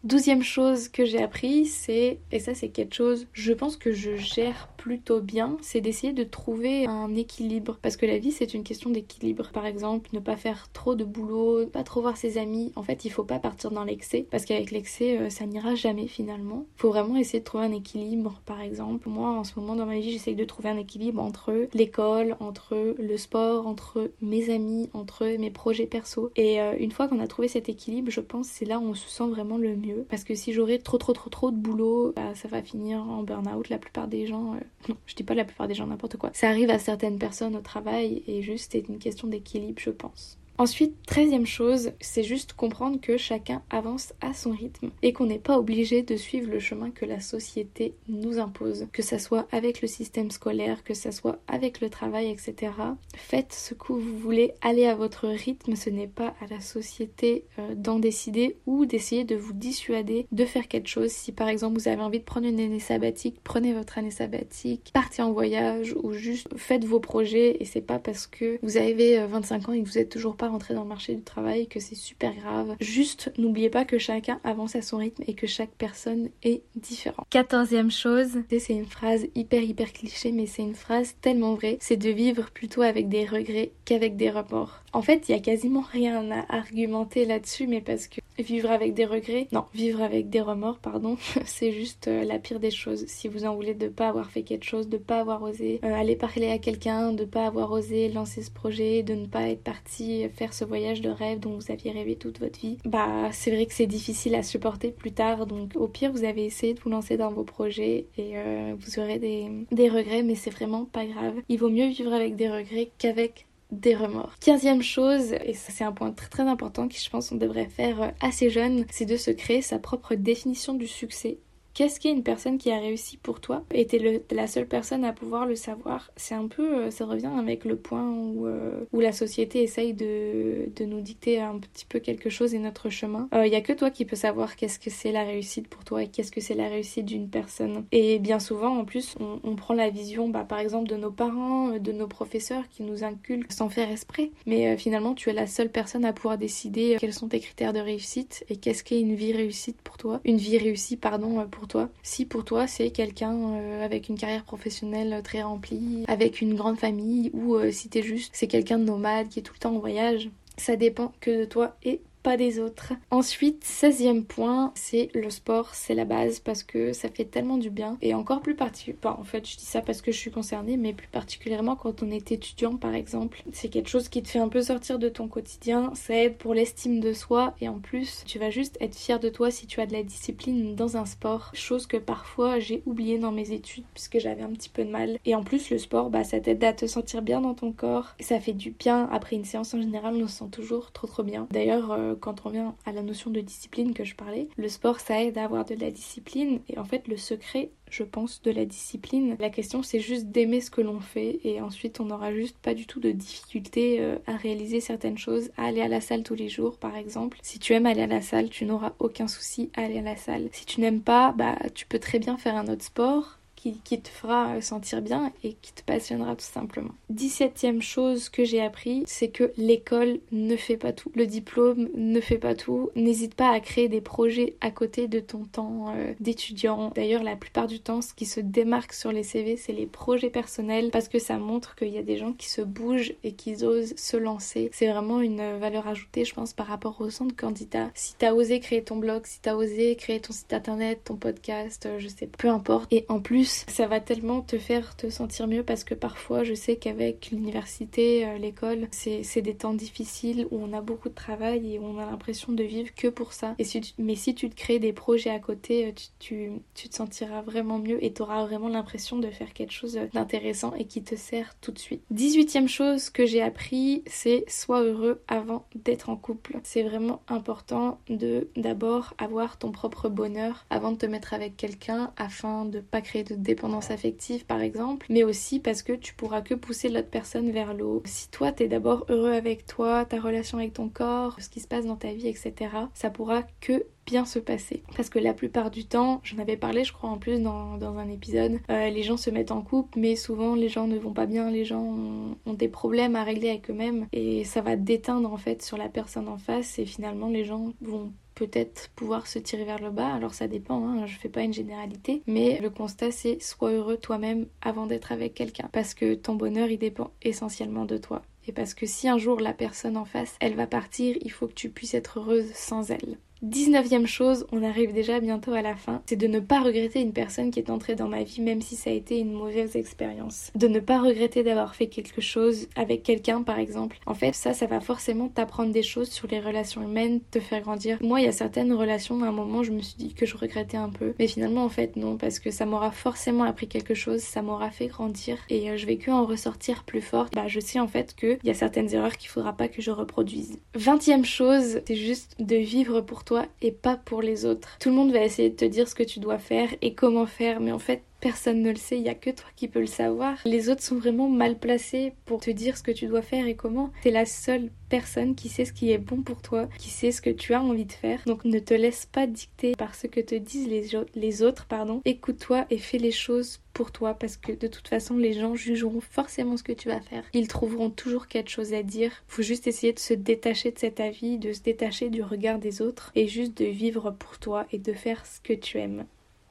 Douzième 0.04 0.42
chose 0.42 0.88
que 0.88 1.04
j'ai 1.04 1.22
appris, 1.22 1.66
c'est, 1.66 2.20
et 2.30 2.38
ça 2.38 2.54
c'est 2.54 2.68
quelque 2.68 2.94
chose, 2.94 3.26
je 3.32 3.52
pense 3.52 3.76
que 3.76 3.92
je 3.92 4.16
gère 4.16 4.68
plutôt 4.86 5.20
bien, 5.20 5.56
c'est 5.62 5.80
d'essayer 5.80 6.12
de 6.12 6.22
trouver 6.22 6.86
un 6.86 7.12
équilibre. 7.16 7.76
Parce 7.82 7.96
que 7.96 8.06
la 8.06 8.18
vie 8.18 8.30
c'est 8.30 8.54
une 8.54 8.62
question 8.62 8.88
d'équilibre. 8.88 9.50
Par 9.52 9.66
exemple, 9.66 10.10
ne 10.12 10.20
pas 10.20 10.36
faire 10.36 10.68
trop 10.72 10.94
de 10.94 11.02
boulot, 11.02 11.66
pas 11.66 11.82
trop 11.82 12.02
voir 12.02 12.16
ses 12.16 12.38
amis. 12.38 12.70
En 12.76 12.84
fait, 12.84 13.04
il 13.04 13.10
faut 13.10 13.24
pas 13.24 13.40
partir 13.40 13.72
dans 13.72 13.82
l'excès, 13.82 14.28
parce 14.30 14.44
qu'avec 14.44 14.70
l'excès, 14.70 15.18
euh, 15.18 15.28
ça 15.28 15.44
n'ira 15.44 15.74
jamais 15.74 16.06
finalement. 16.06 16.66
Il 16.76 16.82
faut 16.82 16.90
vraiment 16.90 17.16
essayer 17.16 17.40
de 17.40 17.44
trouver 17.44 17.64
un 17.64 17.72
équilibre. 17.72 18.40
Par 18.46 18.60
exemple, 18.60 19.08
moi 19.08 19.30
en 19.30 19.42
ce 19.42 19.58
moment 19.58 19.74
dans 19.74 19.86
ma 19.86 19.98
vie, 19.98 20.12
j'essaye 20.12 20.36
de 20.36 20.44
trouver 20.44 20.68
un 20.68 20.76
équilibre 20.76 21.20
entre 21.20 21.66
l'école, 21.74 22.36
entre 22.38 22.94
le 22.96 23.16
sport, 23.16 23.66
entre 23.66 24.12
mes 24.22 24.50
amis, 24.50 24.88
entre 24.92 25.26
mes 25.36 25.50
projets 25.50 25.86
perso. 25.86 26.30
Et 26.36 26.60
euh, 26.60 26.76
une 26.78 26.92
fois 26.92 27.08
qu'on 27.08 27.18
a 27.18 27.26
trouvé 27.26 27.48
cet 27.48 27.68
équilibre, 27.68 28.12
je 28.12 28.20
pense 28.20 28.46
c'est 28.46 28.64
là 28.64 28.78
où 28.78 28.84
on 28.84 28.94
se 28.94 29.08
sent 29.08 29.26
vraiment 29.26 29.58
le 29.58 29.74
mieux 29.74 30.06
parce 30.08 30.22
que 30.22 30.36
si 30.36 30.52
j'aurais 30.52 30.78
trop 30.78 30.98
trop 30.98 31.12
trop 31.12 31.28
trop 31.28 31.50
de 31.50 31.56
boulot, 31.56 32.12
bah, 32.14 32.36
ça 32.36 32.46
va 32.46 32.62
finir 32.62 33.00
en 33.00 33.24
burn-out. 33.24 33.68
La 33.68 33.78
plupart 33.78 34.06
des 34.06 34.26
gens, 34.26 34.54
euh, 34.54 34.58
non, 34.88 34.96
je 35.06 35.14
dis 35.14 35.24
pas 35.24 35.34
la 35.34 35.44
plupart 35.44 35.68
des 35.68 35.74
gens, 35.74 35.86
n'importe 35.86 36.16
quoi. 36.16 36.30
Ça 36.32 36.48
arrive 36.48 36.70
à 36.70 36.78
certaines 36.78 37.18
personnes 37.18 37.56
au 37.56 37.60
travail 37.60 38.22
et 38.26 38.42
juste 38.42 38.72
c'est 38.72 38.88
une 38.88 38.98
question 38.98 39.28
d'équilibre, 39.28 39.78
je 39.78 39.90
pense. 39.90 40.38
Ensuite, 40.58 40.94
treizième 41.06 41.46
chose, 41.46 41.92
c'est 42.00 42.22
juste 42.22 42.54
comprendre 42.54 42.98
que 43.00 43.18
chacun 43.18 43.62
avance 43.68 44.14
à 44.22 44.32
son 44.32 44.52
rythme 44.52 44.90
et 45.02 45.12
qu'on 45.12 45.26
n'est 45.26 45.38
pas 45.38 45.58
obligé 45.58 46.02
de 46.02 46.16
suivre 46.16 46.50
le 46.50 46.58
chemin 46.58 46.90
que 46.90 47.04
la 47.04 47.20
société 47.20 47.94
nous 48.08 48.38
impose, 48.38 48.86
que 48.92 49.02
ça 49.02 49.18
soit 49.18 49.46
avec 49.52 49.82
le 49.82 49.88
système 49.88 50.30
scolaire, 50.30 50.82
que 50.82 50.94
ça 50.94 51.12
soit 51.12 51.38
avec 51.46 51.82
le 51.82 51.90
travail, 51.90 52.30
etc. 52.30 52.72
Faites 53.14 53.52
ce 53.52 53.74
que 53.74 53.92
vous 53.92 54.18
voulez, 54.18 54.52
allez 54.62 54.86
à 54.86 54.94
votre 54.94 55.28
rythme, 55.28 55.76
ce 55.76 55.90
n'est 55.90 56.06
pas 56.06 56.34
à 56.40 56.46
la 56.48 56.60
société 56.60 57.44
euh, 57.58 57.74
d'en 57.74 57.98
décider 57.98 58.56
ou 58.64 58.86
d'essayer 58.86 59.24
de 59.24 59.36
vous 59.36 59.52
dissuader 59.52 60.26
de 60.32 60.44
faire 60.46 60.68
quelque 60.68 60.88
chose. 60.88 61.10
Si 61.10 61.32
par 61.32 61.48
exemple 61.48 61.78
vous 61.78 61.88
avez 61.88 62.02
envie 62.02 62.20
de 62.20 62.24
prendre 62.24 62.46
une 62.46 62.60
année 62.60 62.80
sabbatique, 62.80 63.36
prenez 63.44 63.74
votre 63.74 63.98
année 63.98 64.10
sabbatique, 64.10 64.90
partez 64.94 65.20
en 65.20 65.32
voyage 65.32 65.94
ou 66.02 66.12
juste 66.12 66.48
faites 66.56 66.84
vos 66.84 67.00
projets 67.00 67.58
et 67.60 67.66
c'est 67.66 67.82
pas 67.82 67.98
parce 67.98 68.26
que 68.26 68.58
vous 68.62 68.78
avez 68.78 69.18
25 69.26 69.68
euh, 69.68 69.70
ans 69.70 69.74
et 69.74 69.82
que 69.82 69.88
vous 69.88 69.98
êtes 69.98 70.08
toujours 70.08 70.36
pas 70.36 70.45
rentrer 70.48 70.74
dans 70.74 70.82
le 70.82 70.88
marché 70.88 71.14
du 71.14 71.22
travail, 71.22 71.66
que 71.66 71.80
c'est 71.80 71.94
super 71.94 72.34
grave. 72.34 72.76
Juste, 72.80 73.32
n'oubliez 73.38 73.70
pas 73.70 73.84
que 73.84 73.98
chacun 73.98 74.40
avance 74.44 74.76
à 74.76 74.82
son 74.82 74.98
rythme 74.98 75.22
et 75.26 75.34
que 75.34 75.46
chaque 75.46 75.70
personne 75.70 76.28
est 76.42 76.62
différente. 76.74 77.26
Quatorzième 77.30 77.90
chose, 77.90 78.38
c'est 78.50 78.74
une 78.74 78.86
phrase 78.86 79.26
hyper 79.34 79.62
hyper 79.62 79.92
cliché, 79.92 80.32
mais 80.32 80.46
c'est 80.46 80.62
une 80.62 80.74
phrase 80.74 81.14
tellement 81.20 81.54
vraie, 81.54 81.78
c'est 81.80 81.96
de 81.96 82.10
vivre 82.10 82.50
plutôt 82.50 82.82
avec 82.82 83.08
des 83.08 83.24
regrets 83.24 83.72
qu'avec 83.84 84.16
des 84.16 84.30
remords. 84.30 84.82
En 84.96 85.02
fait, 85.02 85.28
il 85.28 85.32
y 85.32 85.34
a 85.34 85.40
quasiment 85.40 85.82
rien 85.82 86.30
à 86.30 86.56
argumenter 86.56 87.26
là-dessus, 87.26 87.66
mais 87.66 87.82
parce 87.82 88.08
que 88.08 88.22
vivre 88.38 88.70
avec 88.70 88.94
des 88.94 89.04
regrets, 89.04 89.46
non, 89.52 89.66
vivre 89.74 90.00
avec 90.00 90.30
des 90.30 90.40
remords, 90.40 90.78
pardon, 90.78 91.18
c'est 91.44 91.70
juste 91.70 92.08
euh, 92.08 92.24
la 92.24 92.38
pire 92.38 92.60
des 92.60 92.70
choses. 92.70 93.04
Si 93.06 93.28
vous 93.28 93.44
en 93.44 93.54
voulez 93.54 93.74
de 93.74 93.88
pas 93.88 94.08
avoir 94.08 94.30
fait 94.30 94.42
quelque 94.42 94.64
chose, 94.64 94.88
de 94.88 94.96
pas 94.96 95.20
avoir 95.20 95.42
osé 95.42 95.80
euh, 95.84 95.92
aller 95.92 96.16
parler 96.16 96.48
à 96.48 96.56
quelqu'un, 96.56 97.12
de 97.12 97.26
pas 97.26 97.44
avoir 97.44 97.72
osé 97.72 98.08
lancer 98.08 98.40
ce 98.40 98.50
projet, 98.50 99.02
de 99.02 99.12
ne 99.12 99.26
pas 99.26 99.50
être 99.50 99.62
parti 99.62 100.26
faire 100.30 100.54
ce 100.54 100.64
voyage 100.64 101.02
de 101.02 101.10
rêve 101.10 101.40
dont 101.40 101.56
vous 101.56 101.70
aviez 101.70 101.90
rêvé 101.90 102.16
toute 102.16 102.40
votre 102.40 102.58
vie, 102.58 102.78
bah 102.86 103.28
c'est 103.32 103.50
vrai 103.50 103.66
que 103.66 103.74
c'est 103.74 103.86
difficile 103.86 104.34
à 104.34 104.42
supporter 104.42 104.92
plus 104.92 105.12
tard. 105.12 105.44
Donc 105.44 105.72
au 105.74 105.88
pire, 105.88 106.10
vous 106.10 106.24
avez 106.24 106.46
essayé 106.46 106.72
de 106.72 106.80
vous 106.80 106.88
lancer 106.88 107.18
dans 107.18 107.30
vos 107.30 107.44
projets 107.44 108.06
et 108.16 108.38
euh, 108.38 108.74
vous 108.78 108.98
aurez 108.98 109.18
des, 109.18 109.50
des 109.70 109.90
regrets, 109.90 110.22
mais 110.22 110.36
c'est 110.36 110.48
vraiment 110.48 110.86
pas 110.86 111.04
grave. 111.04 111.34
Il 111.50 111.58
vaut 111.58 111.68
mieux 111.68 111.88
vivre 111.88 112.14
avec 112.14 112.34
des 112.34 112.48
regrets 112.48 112.88
qu'avec 112.96 113.45
des 113.70 113.94
remords. 113.94 114.34
Quinzième 114.40 114.82
chose, 114.82 115.32
et 115.32 115.54
c'est 115.54 115.84
un 115.84 115.92
point 115.92 116.12
très 116.12 116.28
très 116.28 116.44
important 116.44 116.88
qui 116.88 117.02
je 117.02 117.10
pense 117.10 117.32
on 117.32 117.36
devrait 117.36 117.66
faire 117.66 118.02
euh, 118.02 118.08
assez 118.20 118.50
jeune, 118.50 118.84
c'est 118.90 119.06
de 119.06 119.16
se 119.16 119.30
créer 119.30 119.62
sa 119.62 119.78
propre 119.78 120.14
définition 120.14 120.74
du 120.74 120.86
succès 120.86 121.38
Qu'est-ce 121.76 122.00
qu'est 122.00 122.10
une 122.10 122.22
personne 122.22 122.56
qui 122.56 122.70
a 122.70 122.78
réussi 122.78 123.18
pour 123.18 123.38
toi 123.38 123.62
Et 123.70 123.84
t'es 123.84 124.22
la 124.30 124.46
seule 124.46 124.66
personne 124.66 125.04
à 125.04 125.12
pouvoir 125.12 125.44
le 125.44 125.56
savoir? 125.56 126.10
C'est 126.16 126.34
un 126.34 126.46
peu, 126.46 126.86
euh, 126.86 126.90
ça 126.90 127.04
revient 127.04 127.30
avec 127.38 127.66
le 127.66 127.76
point 127.76 128.10
où, 128.10 128.46
euh, 128.46 128.86
où 128.94 129.00
la 129.00 129.12
société 129.12 129.62
essaye 129.62 129.92
de, 129.92 130.70
de, 130.74 130.84
nous 130.86 131.02
dicter 131.02 131.38
un 131.38 131.58
petit 131.58 131.84
peu 131.84 131.98
quelque 131.98 132.30
chose 132.30 132.54
et 132.54 132.58
notre 132.58 132.88
chemin. 132.88 133.28
Il 133.32 133.38
euh, 133.38 133.48
n'y 133.50 133.56
a 133.56 133.60
que 133.60 133.74
toi 133.74 133.90
qui 133.90 134.06
peux 134.06 134.16
savoir 134.16 134.56
qu'est-ce 134.56 134.78
que 134.78 134.88
c'est 134.88 135.12
la 135.12 135.24
réussite 135.24 135.68
pour 135.68 135.84
toi 135.84 136.02
et 136.02 136.08
qu'est-ce 136.08 136.32
que 136.32 136.40
c'est 136.40 136.54
la 136.54 136.68
réussite 136.68 137.04
d'une 137.04 137.28
personne. 137.28 137.84
Et 137.92 138.20
bien 138.20 138.38
souvent, 138.38 138.74
en 138.78 138.86
plus, 138.86 139.14
on, 139.20 139.54
prend 139.54 139.74
la 139.74 139.90
vision, 139.90 140.30
bah, 140.30 140.46
par 140.48 140.60
exemple, 140.60 140.88
de 140.88 140.96
nos 140.96 141.10
parents, 141.10 141.78
de 141.78 141.92
nos 141.92 142.06
professeurs 142.06 142.66
qui 142.70 142.84
nous 142.84 143.04
inculquent 143.04 143.52
sans 143.52 143.68
faire 143.68 143.90
esprit. 143.90 144.32
Mais 144.46 144.78
finalement, 144.78 145.12
tu 145.12 145.28
es 145.28 145.34
la 145.34 145.46
seule 145.46 145.70
personne 145.70 146.06
à 146.06 146.14
pouvoir 146.14 146.38
décider 146.38 146.96
quels 146.98 147.12
sont 147.12 147.28
tes 147.28 147.40
critères 147.40 147.74
de 147.74 147.80
réussite 147.80 148.46
et 148.48 148.56
qu'est-ce 148.56 148.82
qu'est 148.82 149.00
une 149.00 149.14
vie 149.14 149.34
réussite 149.34 149.82
pour 149.82 149.98
toi? 149.98 150.22
Une 150.24 150.38
vie 150.38 150.56
réussie, 150.56 150.96
pardon, 150.96 151.46
pour 151.50 151.65
toi. 151.66 151.88
Si 152.02 152.24
pour 152.24 152.44
toi 152.44 152.66
c'est 152.66 152.90
quelqu'un 152.90 153.34
euh, 153.34 153.84
avec 153.84 154.08
une 154.08 154.16
carrière 154.16 154.44
professionnelle 154.44 155.20
très 155.22 155.42
remplie, 155.42 156.04
avec 156.08 156.40
une 156.40 156.54
grande 156.54 156.78
famille, 156.78 157.30
ou 157.32 157.54
euh, 157.54 157.70
si 157.70 157.88
t'es 157.88 158.02
juste 158.02 158.32
c'est 158.34 158.46
quelqu'un 158.46 158.78
de 158.78 158.84
nomade 158.84 159.28
qui 159.28 159.40
est 159.40 159.42
tout 159.42 159.54
le 159.54 159.60
temps 159.60 159.74
en 159.74 159.78
voyage, 159.78 160.30
ça 160.56 160.76
dépend 160.76 161.12
que 161.20 161.40
de 161.40 161.44
toi 161.44 161.76
et 161.84 162.00
des 162.36 162.58
autres. 162.58 162.92
Ensuite, 163.12 163.64
16e 163.64 164.24
point, 164.24 164.72
c'est 164.74 165.10
le 165.14 165.30
sport, 165.30 165.76
c'est 165.76 165.94
la 165.94 166.04
base 166.04 166.40
parce 166.40 166.64
que 166.64 166.92
ça 166.92 167.08
fait 167.08 167.26
tellement 167.26 167.58
du 167.58 167.70
bien 167.70 167.96
et 168.02 168.14
encore 168.14 168.40
plus 168.40 168.56
particulièrement, 168.56 169.20
en 169.20 169.24
fait, 169.24 169.48
je 169.48 169.56
dis 169.56 169.64
ça 169.64 169.82
parce 169.82 170.02
que 170.02 170.10
je 170.10 170.16
suis 170.16 170.32
concernée, 170.32 170.76
mais 170.76 170.92
plus 170.92 171.06
particulièrement 171.06 171.76
quand 171.76 172.02
on 172.02 172.10
est 172.10 172.32
étudiant 172.32 172.76
par 172.76 172.94
exemple, 172.94 173.42
c'est 173.52 173.68
quelque 173.68 173.88
chose 173.88 174.08
qui 174.08 174.22
te 174.22 174.28
fait 174.28 174.40
un 174.40 174.48
peu 174.48 174.62
sortir 174.62 174.98
de 174.98 175.08
ton 175.08 175.28
quotidien, 175.28 175.92
ça 175.94 176.14
aide 176.14 176.36
pour 176.36 176.54
l'estime 176.54 176.98
de 176.98 177.12
soi 177.12 177.54
et 177.60 177.68
en 177.68 177.78
plus, 177.78 178.24
tu 178.26 178.40
vas 178.40 178.50
juste 178.50 178.76
être 178.80 178.96
fier 178.96 179.20
de 179.20 179.28
toi 179.28 179.50
si 179.50 179.66
tu 179.66 179.80
as 179.80 179.86
de 179.86 179.92
la 179.92 180.02
discipline 180.02 180.74
dans 180.74 180.96
un 180.96 181.04
sport, 181.04 181.50
chose 181.54 181.86
que 181.86 181.96
parfois 181.96 182.58
j'ai 182.58 182.82
oublié 182.86 183.18
dans 183.18 183.32
mes 183.32 183.52
études 183.52 183.84
puisque 183.94 184.18
j'avais 184.18 184.42
un 184.42 184.50
petit 184.50 184.70
peu 184.70 184.84
de 184.84 184.90
mal. 184.90 185.18
Et 185.24 185.34
en 185.34 185.42
plus, 185.42 185.70
le 185.70 185.78
sport, 185.78 186.10
bah, 186.10 186.24
ça 186.24 186.40
t'aide 186.40 186.64
à 186.64 186.72
te 186.72 186.86
sentir 186.86 187.22
bien 187.22 187.40
dans 187.40 187.54
ton 187.54 187.72
corps, 187.72 188.14
ça 188.20 188.40
fait 188.40 188.52
du 188.52 188.70
bien 188.70 189.08
après 189.12 189.36
une 189.36 189.44
séance 189.44 189.74
en 189.74 189.80
général, 189.80 190.16
on 190.16 190.26
se 190.26 190.38
sent 190.38 190.50
toujours 190.50 190.92
trop 190.92 191.06
trop 191.06 191.22
bien. 191.22 191.46
D'ailleurs, 191.50 191.92
euh, 191.92 192.14
quand 192.16 192.46
on 192.46 192.50
vient 192.50 192.74
à 192.84 192.92
la 192.92 193.02
notion 193.02 193.30
de 193.30 193.40
discipline 193.40 193.94
que 193.94 194.04
je 194.04 194.14
parlais, 194.14 194.48
le 194.56 194.68
sport 194.68 195.00
ça 195.00 195.22
aide 195.22 195.38
à 195.38 195.44
avoir 195.44 195.64
de 195.64 195.74
la 195.74 195.90
discipline 195.90 196.60
et 196.68 196.78
en 196.78 196.84
fait 196.84 197.06
le 197.08 197.16
secret 197.16 197.70
je 197.90 198.02
pense, 198.02 198.42
de 198.42 198.50
la 198.50 198.64
discipline. 198.64 199.36
La 199.38 199.50
question, 199.50 199.82
c'est 199.82 200.00
juste 200.00 200.26
d'aimer 200.26 200.60
ce 200.60 200.70
que 200.70 200.80
l'on 200.80 201.00
fait 201.00 201.40
et 201.44 201.60
ensuite, 201.60 202.00
on 202.00 202.06
n'aura 202.06 202.32
juste 202.32 202.58
pas 202.58 202.74
du 202.74 202.86
tout 202.86 203.00
de 203.00 203.10
difficulté 203.10 204.00
euh, 204.00 204.16
à 204.26 204.36
réaliser 204.36 204.80
certaines 204.80 205.18
choses, 205.18 205.50
à 205.56 205.66
aller 205.66 205.80
à 205.80 205.88
la 205.88 206.00
salle 206.00 206.22
tous 206.22 206.34
les 206.34 206.48
jours, 206.48 206.78
par 206.78 206.96
exemple. 206.96 207.38
Si 207.42 207.58
tu 207.58 207.72
aimes 207.72 207.86
aller 207.86 208.02
à 208.02 208.06
la 208.06 208.20
salle, 208.20 208.50
tu 208.50 208.64
n'auras 208.64 208.92
aucun 208.98 209.28
souci 209.28 209.70
à 209.76 209.82
aller 209.82 209.98
à 209.98 210.02
la 210.02 210.16
salle. 210.16 210.48
Si 210.52 210.66
tu 210.66 210.80
n'aimes 210.80 211.02
pas, 211.02 211.32
bah, 211.32 211.56
tu 211.74 211.86
peux 211.86 211.98
très 211.98 212.18
bien 212.18 212.36
faire 212.36 212.56
un 212.56 212.66
autre 212.68 212.84
sport 212.84 213.35
qui, 213.72 214.00
te 214.00 214.08
fera 214.08 214.60
sentir 214.60 215.02
bien 215.02 215.32
et 215.42 215.54
qui 215.54 215.72
te 215.72 215.82
passionnera 215.82 216.36
tout 216.36 216.44
simplement. 216.44 216.92
17 217.10 217.56
chose 217.80 218.28
que 218.28 218.44
j'ai 218.44 218.60
appris, 218.60 219.02
c'est 219.06 219.28
que 219.28 219.52
l'école 219.56 220.18
ne 220.32 220.56
fait 220.56 220.76
pas 220.76 220.92
tout. 220.92 221.10
Le 221.14 221.26
diplôme 221.26 221.88
ne 221.94 222.20
fait 222.20 222.38
pas 222.38 222.54
tout. 222.54 222.90
N'hésite 222.94 223.34
pas 223.34 223.50
à 223.50 223.60
créer 223.60 223.88
des 223.88 224.00
projets 224.00 224.56
à 224.60 224.70
côté 224.70 225.08
de 225.08 225.20
ton 225.20 225.44
temps 225.44 225.94
euh, 225.96 226.12
d'étudiant. 226.20 226.92
D'ailleurs, 226.94 227.22
la 227.22 227.36
plupart 227.36 227.66
du 227.66 227.80
temps, 227.80 228.02
ce 228.02 228.14
qui 228.14 228.26
se 228.26 228.40
démarque 228.40 228.92
sur 228.92 229.12
les 229.12 229.22
CV, 229.22 229.56
c'est 229.56 229.72
les 229.72 229.86
projets 229.86 230.30
personnels 230.30 230.90
parce 230.90 231.08
que 231.08 231.18
ça 231.18 231.38
montre 231.38 231.74
qu'il 231.74 231.88
y 231.88 231.98
a 231.98 232.02
des 232.02 232.16
gens 232.16 232.32
qui 232.32 232.48
se 232.48 232.60
bougent 232.60 233.14
et 233.24 233.32
qui 233.32 233.64
osent 233.64 233.94
se 233.96 234.16
lancer. 234.16 234.70
C'est 234.72 234.88
vraiment 234.88 235.20
une 235.20 235.58
valeur 235.58 235.88
ajoutée, 235.88 236.24
je 236.24 236.34
pense, 236.34 236.52
par 236.52 236.66
rapport 236.66 236.96
aux 237.00 237.22
autres 237.22 237.36
candidats. 237.36 237.90
Si 237.94 238.14
t'as 238.16 238.32
osé 238.32 238.60
créer 238.60 238.82
ton 238.82 238.96
blog, 238.96 239.22
si 239.24 239.40
t'as 239.40 239.54
osé 239.54 239.96
créer 239.96 240.20
ton 240.20 240.32
site 240.32 240.52
internet, 240.52 241.02
ton 241.04 241.16
podcast, 241.16 241.86
euh, 241.86 241.98
je 241.98 242.08
sais, 242.08 242.26
peu 242.26 242.48
importe. 242.48 242.92
Et 242.92 243.06
en 243.08 243.20
plus, 243.20 243.55
ça 243.68 243.86
va 243.86 244.00
tellement 244.00 244.42
te 244.42 244.58
faire 244.58 244.96
te 244.96 245.10
sentir 245.10 245.46
mieux 245.46 245.62
parce 245.62 245.84
que 245.84 245.94
parfois 245.94 246.44
je 246.44 246.54
sais 246.54 246.76
qu'avec 246.76 247.30
l'université, 247.30 248.26
euh, 248.26 248.38
l'école, 248.38 248.88
c'est 248.90 249.42
des 249.42 249.54
temps 249.54 249.74
difficiles 249.74 250.46
où 250.50 250.58
on 250.60 250.72
a 250.72 250.80
beaucoup 250.80 251.08
de 251.08 251.14
travail 251.14 251.74
et 251.74 251.78
on 251.78 251.98
a 251.98 252.06
l'impression 252.06 252.52
de 252.52 252.62
vivre 252.62 252.94
que 252.94 253.08
pour 253.08 253.32
ça. 253.32 253.54
Et 253.58 253.66
mais 253.98 254.14
si 254.14 254.34
tu 254.34 254.48
te 254.50 254.54
crées 254.54 254.78
des 254.78 254.92
projets 254.92 255.30
à 255.30 255.38
côté, 255.38 255.86
euh, 255.86 255.92
tu, 256.18 256.52
te 256.74 256.94
sentiras 256.94 257.42
vraiment 257.42 257.78
mieux 257.78 258.02
et 258.04 258.12
tu 258.12 258.22
auras 258.22 258.44
vraiment 258.44 258.68
l'impression 258.68 259.18
de 259.18 259.30
faire 259.30 259.52
quelque 259.52 259.72
chose 259.72 259.98
d'intéressant 260.12 260.74
et 260.74 260.84
qui 260.84 261.02
te 261.02 261.16
sert 261.16 261.54
tout 261.60 261.72
de 261.72 261.78
suite. 261.78 262.02
18e 262.14 262.68
chose 262.68 263.10
que 263.10 263.26
j'ai 263.26 263.42
appris, 263.42 264.02
c'est 264.06 264.44
sois 264.48 264.82
heureux 264.82 265.22
avant 265.28 265.66
d'être 265.74 266.08
en 266.08 266.16
couple. 266.16 266.58
C'est 266.62 266.82
vraiment 266.82 267.22
important 267.28 267.98
de 268.08 268.48
d'abord 268.56 269.14
avoir 269.18 269.58
ton 269.58 269.70
propre 269.70 270.08
bonheur 270.08 270.66
avant 270.70 270.92
de 270.92 270.96
te 270.96 271.06
mettre 271.06 271.34
avec 271.34 271.56
quelqu'un 271.56 272.12
afin 272.16 272.64
de 272.64 272.80
pas 272.80 273.00
créer 273.00 273.24
de 273.24 273.34
dépendance 273.46 273.90
affective 273.90 274.44
par 274.44 274.60
exemple, 274.60 275.06
mais 275.08 275.24
aussi 275.24 275.60
parce 275.60 275.82
que 275.82 275.92
tu 275.92 276.14
pourras 276.14 276.42
que 276.42 276.54
pousser 276.54 276.88
l'autre 276.88 277.10
personne 277.10 277.50
vers 277.50 277.74
l'eau. 277.74 278.02
Si 278.04 278.28
toi 278.30 278.52
t'es 278.52 278.68
d'abord 278.68 279.06
heureux 279.08 279.32
avec 279.32 279.66
toi, 279.66 280.04
ta 280.04 280.20
relation 280.20 280.58
avec 280.58 280.74
ton 280.74 280.88
corps, 280.88 281.36
ce 281.40 281.48
qui 281.48 281.60
se 281.60 281.68
passe 281.68 281.86
dans 281.86 281.96
ta 281.96 282.12
vie, 282.12 282.28
etc., 282.28 282.54
ça 282.94 283.10
pourra 283.10 283.42
que 283.60 283.86
bien 284.06 284.24
se 284.24 284.38
passer. 284.38 284.82
Parce 284.96 285.10
que 285.10 285.18
la 285.18 285.34
plupart 285.34 285.70
du 285.70 285.84
temps, 285.84 286.20
j'en 286.22 286.38
avais 286.38 286.56
parlé 286.56 286.84
je 286.84 286.92
crois 286.92 287.10
en 287.10 287.18
plus 287.18 287.40
dans, 287.40 287.76
un 287.82 288.08
épisode, 288.08 288.60
euh, 288.70 288.88
les 288.88 289.02
gens 289.02 289.16
se 289.16 289.30
mettent 289.30 289.50
en 289.50 289.62
couple 289.62 289.98
mais 289.98 290.16
souvent 290.16 290.54
les 290.54 290.68
gens 290.68 290.86
ne 290.86 290.98
vont 290.98 291.12
pas 291.12 291.26
bien, 291.26 291.50
les 291.50 291.64
gens 291.64 291.82
ont, 291.82 292.52
des 292.54 292.68
problèmes 292.68 293.16
à 293.16 293.24
régler 293.24 293.50
avec 293.50 293.70
eux-mêmes 293.70 294.06
et 294.12 294.44
ça 294.44 294.62
va 294.62 294.76
déteindre 294.76 295.30
en 295.30 295.36
fait 295.36 295.62
sur 295.62 295.76
la 295.76 295.88
personne 295.88 296.28
en 296.28 296.38
face 296.38 296.78
et 296.78 296.86
finalement 296.86 297.28
les 297.28 297.44
gens 297.44 297.72
vont 297.82 298.12
peut-être 298.34 298.90
pouvoir 298.94 299.26
se 299.26 299.38
tirer 299.38 299.64
vers 299.64 299.80
le 299.80 299.90
bas. 299.90 300.14
Alors 300.14 300.34
ça 300.34 300.46
dépend, 300.48 300.86
hein, 300.86 301.06
je 301.06 301.16
fais 301.16 301.28
pas 301.28 301.42
une 301.42 301.52
généralité, 301.52 302.22
mais 302.26 302.60
le 302.60 302.70
constat 302.70 303.10
c'est 303.10 303.42
sois 303.42 303.72
heureux 303.72 303.96
toi-même 303.96 304.46
avant 304.62 304.86
d'être 304.86 305.12
avec 305.12 305.34
quelqu'un 305.34 305.68
parce 305.72 305.94
que 305.94 306.14
ton 306.14 306.34
bonheur 306.34 306.70
il 306.70 306.78
dépend 306.78 307.10
essentiellement 307.22 307.84
de 307.84 307.98
toi. 307.98 308.22
Et 308.48 308.52
parce 308.52 308.74
que 308.74 308.86
si 308.86 309.08
un 309.08 309.18
jour 309.18 309.40
la 309.40 309.52
personne 309.52 309.96
en 309.96 310.04
face, 310.04 310.36
elle 310.40 310.54
va 310.54 310.66
partir, 310.66 311.16
il 311.20 311.32
faut 311.32 311.48
que 311.48 311.54
tu 311.54 311.68
puisses 311.68 311.94
être 311.94 312.20
heureuse 312.20 312.52
sans 312.54 312.90
elle. 312.90 313.18
19e 313.44 314.06
chose, 314.06 314.46
on 314.50 314.62
arrive 314.62 314.92
déjà 314.92 315.20
bientôt 315.20 315.52
à 315.52 315.62
la 315.62 315.76
fin, 315.76 316.02
c'est 316.06 316.16
de 316.16 316.26
ne 316.26 316.40
pas 316.40 316.60
regretter 316.60 317.00
une 317.00 317.12
personne 317.12 317.50
qui 317.50 317.58
est 317.58 317.70
entrée 317.70 317.94
dans 317.94 318.08
ma 318.08 318.22
vie 318.22 318.40
même 318.40 318.62
si 318.62 318.76
ça 318.76 318.90
a 318.90 318.92
été 318.92 319.18
une 319.18 319.32
mauvaise 319.32 319.76
expérience. 319.76 320.50
De 320.54 320.68
ne 320.68 320.80
pas 320.80 321.00
regretter 321.00 321.42
d'avoir 321.42 321.74
fait 321.74 321.88
quelque 321.88 322.20
chose 322.20 322.68
avec 322.76 323.02
quelqu'un 323.02 323.42
par 323.42 323.58
exemple. 323.58 323.98
En 324.06 324.14
fait, 324.14 324.34
ça, 324.34 324.52
ça 324.52 324.66
va 324.66 324.80
forcément 324.80 325.28
t'apprendre 325.28 325.72
des 325.72 325.82
choses 325.82 326.10
sur 326.10 326.28
les 326.28 326.40
relations 326.40 326.82
humaines, 326.82 327.20
te 327.30 327.40
faire 327.40 327.60
grandir. 327.60 327.98
Moi, 328.00 328.20
il 328.20 328.24
y 328.24 328.28
a 328.28 328.32
certaines 328.32 328.72
relations, 328.72 329.22
à 329.22 329.28
un 329.28 329.32
moment, 329.32 329.62
je 329.62 329.72
me 329.72 329.80
suis 329.80 329.96
dit 329.96 330.14
que 330.14 330.26
je 330.26 330.36
regrettais 330.36 330.76
un 330.76 330.88
peu. 330.88 331.14
Mais 331.18 331.28
finalement, 331.28 331.64
en 331.64 331.68
fait, 331.68 331.96
non, 331.96 332.16
parce 332.16 332.38
que 332.38 332.50
ça 332.50 332.66
m'aura 332.66 332.90
forcément 332.90 333.44
appris 333.44 333.68
quelque 333.68 333.94
chose, 333.94 334.20
ça 334.20 334.42
m'aura 334.42 334.70
fait 334.70 334.86
grandir 334.86 335.38
et 335.50 335.70
euh, 335.70 335.76
je 335.76 335.86
vais 335.86 335.96
que 335.96 336.10
en 336.10 336.24
ressortir 336.24 336.84
plus 336.84 337.00
forte. 337.00 337.34
Bah, 337.34 337.48
je 337.48 337.60
sais 337.60 337.80
en 337.80 337.88
fait 337.88 338.14
qu'il 338.14 338.38
y 338.44 338.50
a 338.50 338.54
certaines 338.54 338.92
erreurs 338.94 339.16
qu'il 339.16 339.28
faudra 339.28 339.52
pas 339.52 339.68
que 339.68 339.82
je 339.82 339.90
reproduise. 339.90 340.58
20e 340.76 341.24
chose, 341.24 341.80
c'est 341.86 341.96
juste 341.96 342.36
de 342.38 342.56
vivre 342.56 343.00
pour 343.00 343.24
toi 343.24 343.35
et 343.60 343.72
pas 343.72 343.96
pour 343.96 344.22
les 344.22 344.44
autres. 344.44 344.76
Tout 344.80 344.88
le 344.88 344.94
monde 344.94 345.12
va 345.12 345.20
essayer 345.20 345.50
de 345.50 345.56
te 345.56 345.64
dire 345.64 345.88
ce 345.88 345.94
que 345.94 346.02
tu 346.02 346.20
dois 346.20 346.38
faire 346.38 346.68
et 346.82 346.94
comment 346.94 347.26
faire, 347.26 347.60
mais 347.60 347.72
en 347.72 347.78
fait, 347.78 348.02
personne 348.20 348.62
ne 348.62 348.70
le 348.70 348.76
sait, 348.76 348.98
il 348.98 349.04
y 349.04 349.08
a 349.08 349.14
que 349.14 349.30
toi 349.30 349.48
qui 349.56 349.68
peux 349.68 349.80
le 349.80 349.86
savoir. 349.86 350.38
Les 350.44 350.68
autres 350.68 350.82
sont 350.82 350.96
vraiment 350.96 351.28
mal 351.28 351.58
placés 351.58 352.12
pour 352.24 352.40
te 352.40 352.50
dire 352.50 352.76
ce 352.76 352.82
que 352.82 352.90
tu 352.90 353.06
dois 353.06 353.22
faire 353.22 353.46
et 353.46 353.54
comment. 353.54 353.90
T'es 354.02 354.10
la 354.10 354.26
seule 354.26 354.70
personne 354.88 355.34
qui 355.34 355.48
sait 355.48 355.64
ce 355.64 355.72
qui 355.72 355.90
est 355.90 355.98
bon 355.98 356.22
pour 356.22 356.42
toi, 356.42 356.68
qui 356.78 356.90
sait 356.90 357.10
ce 357.10 357.20
que 357.20 357.30
tu 357.30 357.54
as 357.54 357.62
envie 357.62 357.84
de 357.84 357.92
faire. 357.92 358.22
Donc 358.26 358.44
ne 358.44 358.58
te 358.58 358.74
laisse 358.74 359.06
pas 359.06 359.26
dicter 359.26 359.72
par 359.76 359.94
ce 359.94 360.06
que 360.06 360.20
te 360.20 360.34
disent 360.34 360.68
les, 360.68 360.88
les 361.14 361.42
autres, 361.42 361.66
pardon. 361.66 362.00
Écoute-toi 362.04 362.66
et 362.70 362.78
fais 362.78 362.98
les 362.98 363.10
choses 363.10 363.60
pour 363.72 363.92
toi 363.92 364.14
parce 364.14 364.36
que 364.36 364.52
de 364.52 364.68
toute 364.68 364.88
façon 364.88 365.16
les 365.16 365.34
gens 365.34 365.54
jugeront 365.54 366.00
forcément 366.00 366.56
ce 366.56 366.62
que 366.62 366.72
tu 366.72 366.88
vas 366.88 367.00
faire. 367.00 367.24
Ils 367.34 367.48
trouveront 367.48 367.90
toujours 367.90 368.26
quelque 368.26 368.50
chose 368.50 368.72
à 368.72 368.82
dire. 368.82 369.12
Faut 369.26 369.42
juste 369.42 369.66
essayer 369.66 369.92
de 369.92 369.98
se 369.98 370.14
détacher 370.14 370.70
de 370.70 370.78
cet 370.78 371.00
avis, 371.00 371.38
de 371.38 371.52
se 371.52 371.60
détacher 371.60 372.08
du 372.08 372.22
regard 372.22 372.58
des 372.58 372.80
autres 372.80 373.12
et 373.14 373.28
juste 373.28 373.58
de 373.58 373.66
vivre 373.66 374.10
pour 374.10 374.38
toi 374.38 374.66
et 374.72 374.78
de 374.78 374.92
faire 374.92 375.26
ce 375.26 375.40
que 375.40 375.52
tu 375.52 375.78
aimes. 375.78 376.06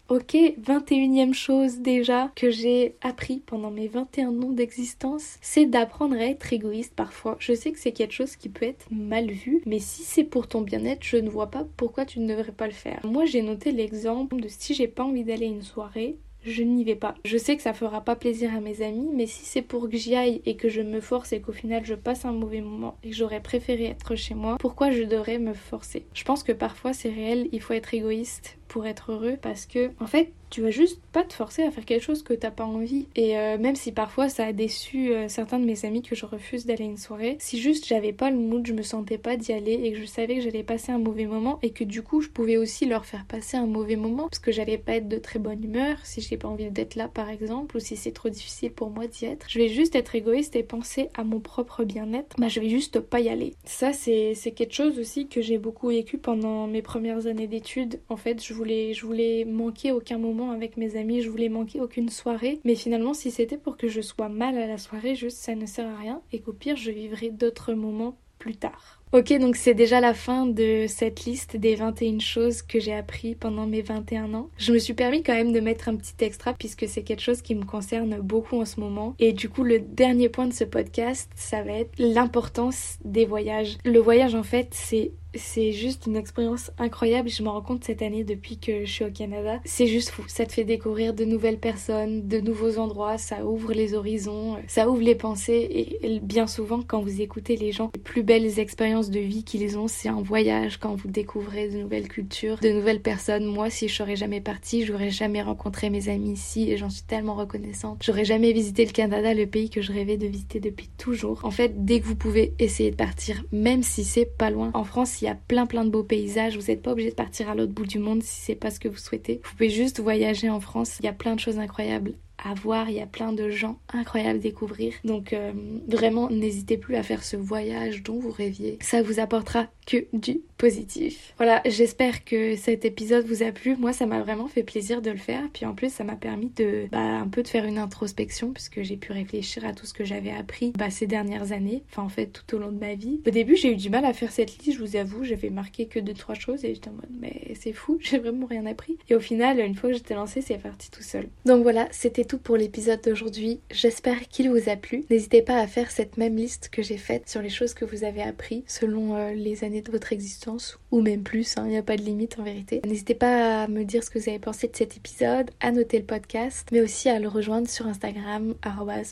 Ok, 0.08 0.36
21e 0.36 1.34
chose 1.34 1.80
déjà 1.80 2.32
que 2.36 2.52
j'ai 2.52 2.96
appris 3.02 3.42
pendant 3.44 3.72
mes 3.72 3.88
21 3.88 4.40
ans 4.44 4.52
d'existence, 4.52 5.38
c'est 5.42 5.66
d'apprendre 5.66 6.14
à 6.14 6.26
être 6.26 6.54
égoïste 6.54 6.94
parfois. 6.96 7.38
Je 7.40 7.56
sais 7.56 7.72
que 7.72 7.80
c'est 7.80 7.92
quelque 7.92 8.14
chose 8.14 8.36
qui 8.36 8.50
peut 8.50 8.68
être 8.68 8.86
mal 8.92 9.32
vu, 9.32 9.64
mais 9.66 9.80
si 9.80 10.04
c'est 10.04 10.24
pour 10.24 10.48
ton 10.48 10.62
bien-être, 10.62 11.04
je 11.04 11.18
ne 11.18 11.28
vois 11.28 11.50
pas 11.50 11.66
pourquoi 11.76 12.06
tu 12.06 12.20
ne 12.20 12.28
devrais 12.28 12.52
pas 12.52 12.68
le 12.68 12.74
faire. 12.74 13.00
Moi, 13.04 13.26
j'ai 13.26 13.42
noté 13.42 13.72
l'exemple 13.72 14.40
de 14.40 14.48
si 14.48 14.76
j'ai 14.76 14.88
pas 14.88 15.04
envie 15.04 15.24
d'aller 15.24 15.48
une 15.48 15.64
soirée, 15.64 16.20
je 16.46 16.64
n'y 16.64 16.84
vais 16.84 16.96
pas. 16.96 17.16
Je 17.26 17.38
sais 17.38 17.56
que 17.56 17.62
ça 17.62 17.74
fera 17.74 18.02
pas 18.02 18.16
plaisir 18.16 18.54
à 18.56 18.60
mes 18.60 18.82
amis, 18.82 19.10
mais 19.14 19.26
si 19.26 19.46
c'est 19.46 19.62
pour 19.62 19.90
que 19.90 19.98
j'y 19.98 20.16
aille 20.16 20.42
et 20.46 20.56
que 20.56 20.70
je 20.70 20.82
me 20.82 21.02
force 21.02 21.34
et 21.34 21.42
qu'au 21.42 21.52
final 21.52 21.86
je 21.86 21.96
passe 21.96 22.26
un 22.26 22.32
mauvais 22.32 22.62
moment 22.62 22.98
et 23.04 23.10
que 23.10 23.16
j'aurais 23.16 23.42
préféré 23.42 23.86
être 23.86 24.16
chez 24.16 24.36
moi, 24.36 24.58
pourquoi 24.60 24.92
je 24.92 25.04
devrais 25.04 25.40
me 25.40 25.54
forcer? 25.54 26.06
Je 26.14 26.24
pense 26.24 26.44
que 26.44 26.52
parfois 26.52 26.94
c'est 26.94 27.10
réel, 27.10 27.50
il 27.52 27.62
faut 27.62 27.74
être 27.74 27.94
égoïste 27.94 28.58
pour 28.68 28.86
être 28.86 29.12
heureux 29.12 29.38
parce 29.42 29.66
que 29.66 29.92
en 30.00 30.08
fait 30.08 30.32
tu 30.56 30.62
vas 30.62 30.72
juste 30.72 31.02
pas 31.12 31.26
te 31.26 31.34
forcer 31.34 31.64
à 31.64 31.72
faire 31.72 31.84
quelque 31.84 32.02
chose 32.02 32.24
que 32.24 32.34
t'as 32.34 32.50
pas 32.50 32.64
envie. 32.64 33.08
Et 33.18 33.38
euh, 33.38 33.58
même 33.58 33.76
si 33.76 33.92
parfois 33.92 34.30
ça 34.30 34.46
a 34.46 34.54
déçu 34.54 35.12
euh, 35.12 35.28
certains 35.28 35.60
de 35.60 35.66
mes 35.66 35.84
amis 35.84 36.02
que 36.02 36.16
je 36.16 36.26
refuse 36.26 36.66
d'aller 36.66 36.86
à 36.86 36.88
une 36.88 36.96
soirée, 36.96 37.36
si 37.42 37.60
juste 37.60 37.86
j'avais 37.86 38.14
pas 38.14 38.32
le 38.32 38.38
mood, 38.38 38.66
je 38.66 38.72
me 38.72 38.82
sentais 38.82 39.18
pas 39.18 39.36
d'y 39.36 39.52
aller 39.52 39.74
et 39.74 39.92
que 39.92 40.00
je 40.00 40.06
savais 40.06 40.36
que 40.36 40.42
j'allais 40.42 40.64
passer 40.64 40.94
un 40.94 40.98
mauvais 40.98 41.26
moment 41.26 41.60
et 41.62 41.72
que 41.72 41.84
du 41.84 42.02
coup 42.02 42.22
je 42.22 42.30
pouvais 42.30 42.56
aussi 42.56 42.86
leur 42.86 43.06
faire 43.06 43.26
passer 43.26 43.58
un 43.58 43.66
mauvais 43.66 43.98
moment 43.98 44.30
parce 44.30 44.40
que 44.40 44.54
j'allais 44.54 44.78
pas 44.78 44.94
être 44.94 45.10
de 45.10 45.18
très 45.18 45.40
bonne 45.40 45.62
humeur 45.62 45.98
si 46.06 46.22
j'ai 46.22 46.38
pas 46.38 46.48
envie 46.48 46.72
d'être 46.72 46.96
là 46.96 47.10
par 47.10 47.30
exemple 47.30 47.76
ou 47.76 47.82
si 47.82 47.98
c'est 47.98 48.14
trop 48.14 48.30
difficile 48.30 48.72
pour 48.72 48.92
moi 48.92 49.08
d'y 49.08 49.26
être, 49.26 49.48
je 49.50 49.60
vais 49.60 49.68
juste 49.68 49.94
être 49.94 50.16
égoïste 50.16 50.56
et 50.56 50.64
penser 50.64 51.10
à 51.16 51.26
mon 51.26 51.42
propre 51.42 51.84
bien-être, 51.84 52.34
bah 52.38 52.48
je 52.48 52.62
vais 52.62 52.70
juste 52.70 53.02
pas 53.02 53.20
y 53.20 53.28
aller. 53.28 53.56
Ça 53.66 53.92
c'est 53.92 54.36
quelque 54.56 54.74
chose 54.74 55.00
aussi 55.00 55.28
que 55.28 55.42
j'ai 55.42 55.58
beaucoup 55.58 55.90
vécu 55.90 56.18
pendant 56.18 56.66
mes 56.68 56.82
premières 56.82 57.28
années 57.28 57.48
d'études. 57.48 58.00
En 58.08 58.16
fait, 58.16 58.42
je 58.42 58.54
voulais 58.54 58.94
je 58.94 59.06
voulais 59.06 59.44
manquer 59.44 59.92
aucun 59.92 60.18
moment 60.18 60.45
avec 60.52 60.78
mes 60.78 60.98
amis, 60.98 61.22
je 61.22 61.30
voulais 61.30 61.50
manquer 61.50 61.82
aucune 61.82 62.10
soirée. 62.10 62.60
Mais 62.64 62.76
finalement, 62.76 63.14
si 63.14 63.32
c'était 63.32 63.58
pour 63.58 63.78
que 63.78 63.88
je 63.88 64.02
sois 64.02 64.30
mal 64.30 64.58
à 64.58 64.68
la 64.68 64.78
soirée, 64.78 65.16
juste 65.16 65.38
ça 65.38 65.56
ne 65.56 65.66
sert 65.66 65.88
à 65.88 65.98
rien 65.98 66.22
et 66.32 66.40
qu'au 66.40 66.54
pire, 66.54 66.76
je 66.76 66.92
vivrai 66.92 67.30
d'autres 67.30 67.74
moments 67.74 68.18
plus 68.40 68.56
tard. 68.56 69.02
Ok, 69.12 69.32
donc 69.40 69.56
c'est 69.56 69.74
déjà 69.74 70.02
la 70.02 70.14
fin 70.14 70.46
de 70.46 70.88
cette 70.90 71.24
liste 71.24 71.56
des 71.56 71.76
21 71.76 72.20
choses 72.20 72.62
que 72.62 72.82
j'ai 72.82 72.94
appris 72.94 73.34
pendant 73.34 73.66
mes 73.66 73.82
21 73.82 74.34
ans. 74.34 74.50
Je 74.58 74.74
me 74.74 74.78
suis 74.78 74.94
permis 74.94 75.24
quand 75.24 75.34
même 75.34 75.54
de 75.54 75.62
mettre 75.62 75.88
un 75.88 75.96
petit 75.96 76.16
extra 76.20 76.54
puisque 76.54 76.86
c'est 76.88 77.04
quelque 77.04 77.22
chose 77.22 77.42
qui 77.42 77.56
me 77.56 77.64
concerne 77.64 78.20
beaucoup 78.20 78.60
en 78.60 78.66
ce 78.66 78.80
moment. 78.80 79.16
Et 79.20 79.32
du 79.32 79.48
coup, 79.48 79.64
le 79.64 79.80
dernier 79.80 80.28
point 80.28 80.48
de 80.48 80.54
ce 80.54 80.66
podcast, 80.66 81.32
ça 81.36 81.64
va 81.64 81.72
être 81.72 81.94
l'importance 81.98 82.98
des 83.06 83.26
voyages. 83.26 83.78
Le 83.86 84.00
voyage, 84.00 84.36
en 84.36 84.44
fait, 84.44 84.68
c'est 84.72 85.12
c'est 85.36 85.72
juste 85.72 86.06
une 86.06 86.16
expérience 86.16 86.72
incroyable. 86.78 87.30
Je 87.30 87.44
me 87.44 87.50
rends 87.50 87.62
compte 87.62 87.84
cette 87.84 88.02
année 88.02 88.24
depuis 88.24 88.58
que 88.58 88.86
je 88.86 88.92
suis 88.92 89.06
au 89.06 89.12
Canada. 89.12 89.60
C'est 89.66 89.88
juste 89.88 90.10
fou. 90.10 90.24
Ça 90.28 90.46
te 90.46 90.54
fait 90.54 90.64
découvrir 90.64 91.14
de 91.14 91.26
nouvelles 91.26 91.60
personnes, 91.60 92.28
de 92.28 92.40
nouveaux 92.40 92.78
endroits. 92.78 93.18
Ça 93.18 93.46
ouvre 93.46 93.74
les 93.74 93.94
horizons, 93.94 94.58
ça 94.68 94.90
ouvre 94.90 95.02
les 95.02 95.16
pensées. 95.16 95.98
Et 96.02 96.20
bien 96.20 96.48
souvent, 96.48 96.82
quand 96.86 97.02
vous 97.02 97.22
écoutez 97.22 97.56
les 97.56 97.72
gens, 97.72 97.92
les 97.96 98.02
plus 98.02 98.24
belles 98.24 98.60
expériences 98.60 98.76
expérience 98.76 99.10
de 99.10 99.22
vie 99.22 99.44
qu'ils 99.46 99.78
ont, 99.78 99.88
c'est 99.88 100.10
un 100.10 100.22
voyage 100.22 100.78
quand 100.78 100.96
vous 100.96 101.08
découvrez 101.08 101.70
de 101.70 101.78
nouvelles 101.78 102.10
cultures, 102.10 102.60
de 102.60 102.70
nouvelles 102.70 103.02
personnes. 103.02 103.46
Moi, 103.46 103.70
si 103.70 103.88
je 103.88 103.96
serais 103.96 104.18
jamais 104.18 104.42
partie, 104.42 104.86
j'aurais 104.86 105.12
jamais 105.12 105.42
rencontré 105.42 105.90
mes 105.90 106.10
amis 106.10 106.34
ici 106.34 106.70
et 106.70 106.76
j'en 106.76 106.90
suis 106.90 107.04
tellement 107.04 107.36
reconnaissante. 107.36 108.02
J'aurais 108.04 108.26
jamais 108.26 108.52
visité 108.52 108.84
le 108.84 108.92
Canada, 108.92 109.34
le 109.34 109.46
pays 109.48 109.70
que 109.70 109.82
je 109.82 109.94
rêvais 109.94 110.18
de 110.18 110.28
visiter 110.28 110.60
depuis 110.60 110.90
toujours. 110.98 111.40
En 111.44 111.52
fait, 111.52 111.86
dès 111.86 112.02
que 112.02 112.06
vous 112.06 112.18
pouvez 112.18 112.54
essayer 112.60 112.92
de 112.92 112.98
partir, 112.98 113.46
même 113.54 113.82
si 113.82 114.04
c'est 114.04 114.26
pas 114.26 114.50
loin. 114.50 114.72
En 114.74 114.84
France, 114.84 115.22
y 115.26 115.30
a 115.30 115.36
plein 115.36 115.66
plein 115.66 115.86
de 115.86 115.90
beaux 115.90 116.04
paysages. 116.04 116.58
Vous 116.58 116.68
n'êtes 116.68 116.82
pas 116.82 116.92
obligé 116.92 117.10
de 117.10 117.16
partir 117.16 117.50
à 117.50 117.56
l'autre 117.56 117.74
bout 117.74 117.86
du 117.86 118.00
monde 118.00 118.24
si 118.24 118.42
c'est 118.42 118.56
pas 118.56 118.72
ce 118.72 118.80
que 118.80 118.88
vous 118.88 118.98
souhaitez. 118.98 119.42
Vous 119.44 119.52
pouvez 119.52 119.70
juste 119.70 120.00
voyager 120.00 120.50
en 120.50 120.60
France. 120.60 120.98
Il 121.00 121.06
y 121.06 121.10
a 121.10 121.14
plein 121.14 121.36
de 121.36 121.40
choses 121.40 121.60
incroyables 121.60 122.14
à 122.44 122.54
voir, 122.54 122.90
il 122.90 122.96
y 122.96 123.02
a 123.02 123.08
plein 123.08 123.34
de 123.34 123.50
gens 123.50 123.80
incroyables 123.92 124.40
à 124.40 124.42
découvrir. 124.42 124.94
Donc 125.04 125.34
euh, 125.34 125.52
vraiment, 125.88 126.30
n'hésitez 126.30 126.78
plus 126.78 126.96
à 126.96 127.04
faire 127.04 127.24
ce 127.24 127.38
voyage 127.38 128.04
dont 128.04 128.20
vous 128.20 128.32
rêviez. 128.32 128.78
Ça 128.82 129.02
vous 129.02 129.20
apportera 129.20 129.68
que 129.86 130.06
du 130.14 130.42
positif. 130.58 131.34
Voilà, 131.38 131.62
j'espère 131.66 132.24
que 132.24 132.56
cet 132.56 132.86
épisode 132.86 133.26
vous 133.26 133.44
a 133.44 133.52
plu. 133.52 133.76
Moi, 133.76 133.94
ça 133.94 134.06
m'a 134.06 134.22
vraiment 134.22 134.48
fait 134.48 134.64
plaisir 134.64 135.02
de 135.02 135.12
le 135.12 135.18
faire. 135.18 135.44
Puis 135.54 135.66
en 135.66 135.74
plus, 135.74 135.92
ça 135.92 136.04
m'a 136.04 136.16
permis 136.16 136.52
de 136.56 136.88
bah, 136.92 137.00
un 137.00 137.28
peu 137.28 137.44
de 137.44 137.48
faire 137.48 137.66
une 137.66 137.78
introspection 137.78 138.52
puisque 138.52 138.82
j'ai 138.82 138.98
pu 138.98 139.12
réfléchir 139.12 139.66
à 139.66 139.74
tout 139.74 139.86
ce 139.86 139.94
que 139.94 140.06
j'avais 140.06 140.32
appris 140.32 140.72
bah, 140.78 140.90
ces 140.90 141.08
dernières 141.08 141.52
années. 141.52 141.84
Enfin, 141.92 142.04
en 142.04 142.10
fait, 142.10 142.28
tout 142.28 142.56
au 142.56 142.60
long 142.60 142.72
de 142.72 142.80
ma 142.80 142.96
vie. 142.96 143.22
Au 143.28 143.32
début, 143.32 143.56
j'ai 143.56 143.72
eu 143.72 143.76
du 143.76 143.90
mal 143.90 144.06
à 144.06 144.14
faire 144.14 144.32
cette 144.32 144.58
liste, 144.58 144.78
je 144.78 144.84
vous 144.84 144.96
avoue. 144.96 145.24
J'avais 145.24 145.50
marqué 145.50 145.88
que 145.88 146.00
deux, 146.00 146.14
trois 146.14 146.36
choses 146.36 146.64
et 146.66 146.74
j'étais 146.74 146.90
en 146.90 146.94
mode, 146.94 147.12
mais 147.20 147.54
c'est 147.60 147.74
fou, 147.74 147.98
j'ai 148.02 148.18
vraiment 148.18 148.46
rien 148.46 148.66
appris. 148.66 148.98
Et 149.10 149.16
au 149.16 149.20
final, 149.20 149.60
une 149.60 149.76
fois 149.76 149.90
que 149.90 149.96
j'étais 149.96 150.16
lancée, 150.16 150.42
c'est 150.42 150.58
parti 150.58 150.90
tout 150.90 151.04
seul. 151.04 151.28
Donc 151.46 151.64
voilà, 151.64 151.88
c'était 151.92 152.26
tout 152.26 152.38
pour 152.38 152.58
l'épisode 152.58 153.02
d'aujourd'hui. 153.04 153.60
J'espère 153.72 154.28
qu'il 154.30 154.50
vous 154.50 154.70
a 154.70 154.76
plu. 154.76 155.04
N'hésitez 155.10 155.42
pas 155.42 155.58
à 155.58 155.68
faire 155.68 155.92
cette 155.92 156.18
même 156.18 156.36
liste 156.36 156.70
que 156.72 156.82
j'ai 156.82 156.98
faite 156.98 157.30
sur 157.30 157.42
les 157.42 157.50
choses 157.50 157.74
que 157.74 157.86
vous 157.86 158.04
avez 158.04 158.22
appris 158.22 158.64
selon 158.68 159.16
euh, 159.16 159.34
les 159.34 159.64
de 159.82 159.92
votre 159.92 160.14
existence 160.14 160.80
ou 160.92 161.02
même 161.02 161.24
plus, 161.24 161.54
il 161.56 161.60
hein, 161.60 161.68
n'y 161.68 161.78
a 161.78 161.84
pas 161.84 161.98
de 161.98 162.02
limite 162.02 162.40
en 162.40 162.44
vérité. 162.44 162.82
N'hésitez 162.86 163.16
pas 163.16 163.64
à 163.64 163.68
me 163.68 163.84
dire 163.84 164.04
ce 164.04 164.10
que 164.10 164.20
vous 164.20 164.30
avez 164.30 164.40
pensé 164.40 164.68
de 164.68 164.76
cet 164.76 164.98
épisode, 164.98 165.52
à 165.60 165.72
noter 165.72 166.00
le 166.00 166.06
podcast, 166.06 166.68
mais 166.72 166.82
aussi 166.82 167.10
à 167.10 167.20
le 167.20 167.28
rejoindre 167.28 167.70
sur 167.70 167.88
Instagram, 167.88 168.56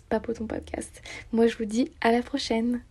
papotonpodcast. 0.10 1.02
Moi 1.32 1.48
je 1.48 1.58
vous 1.58 1.66
dis 1.66 1.92
à 2.02 2.12
la 2.12 2.22
prochaine 2.22 2.82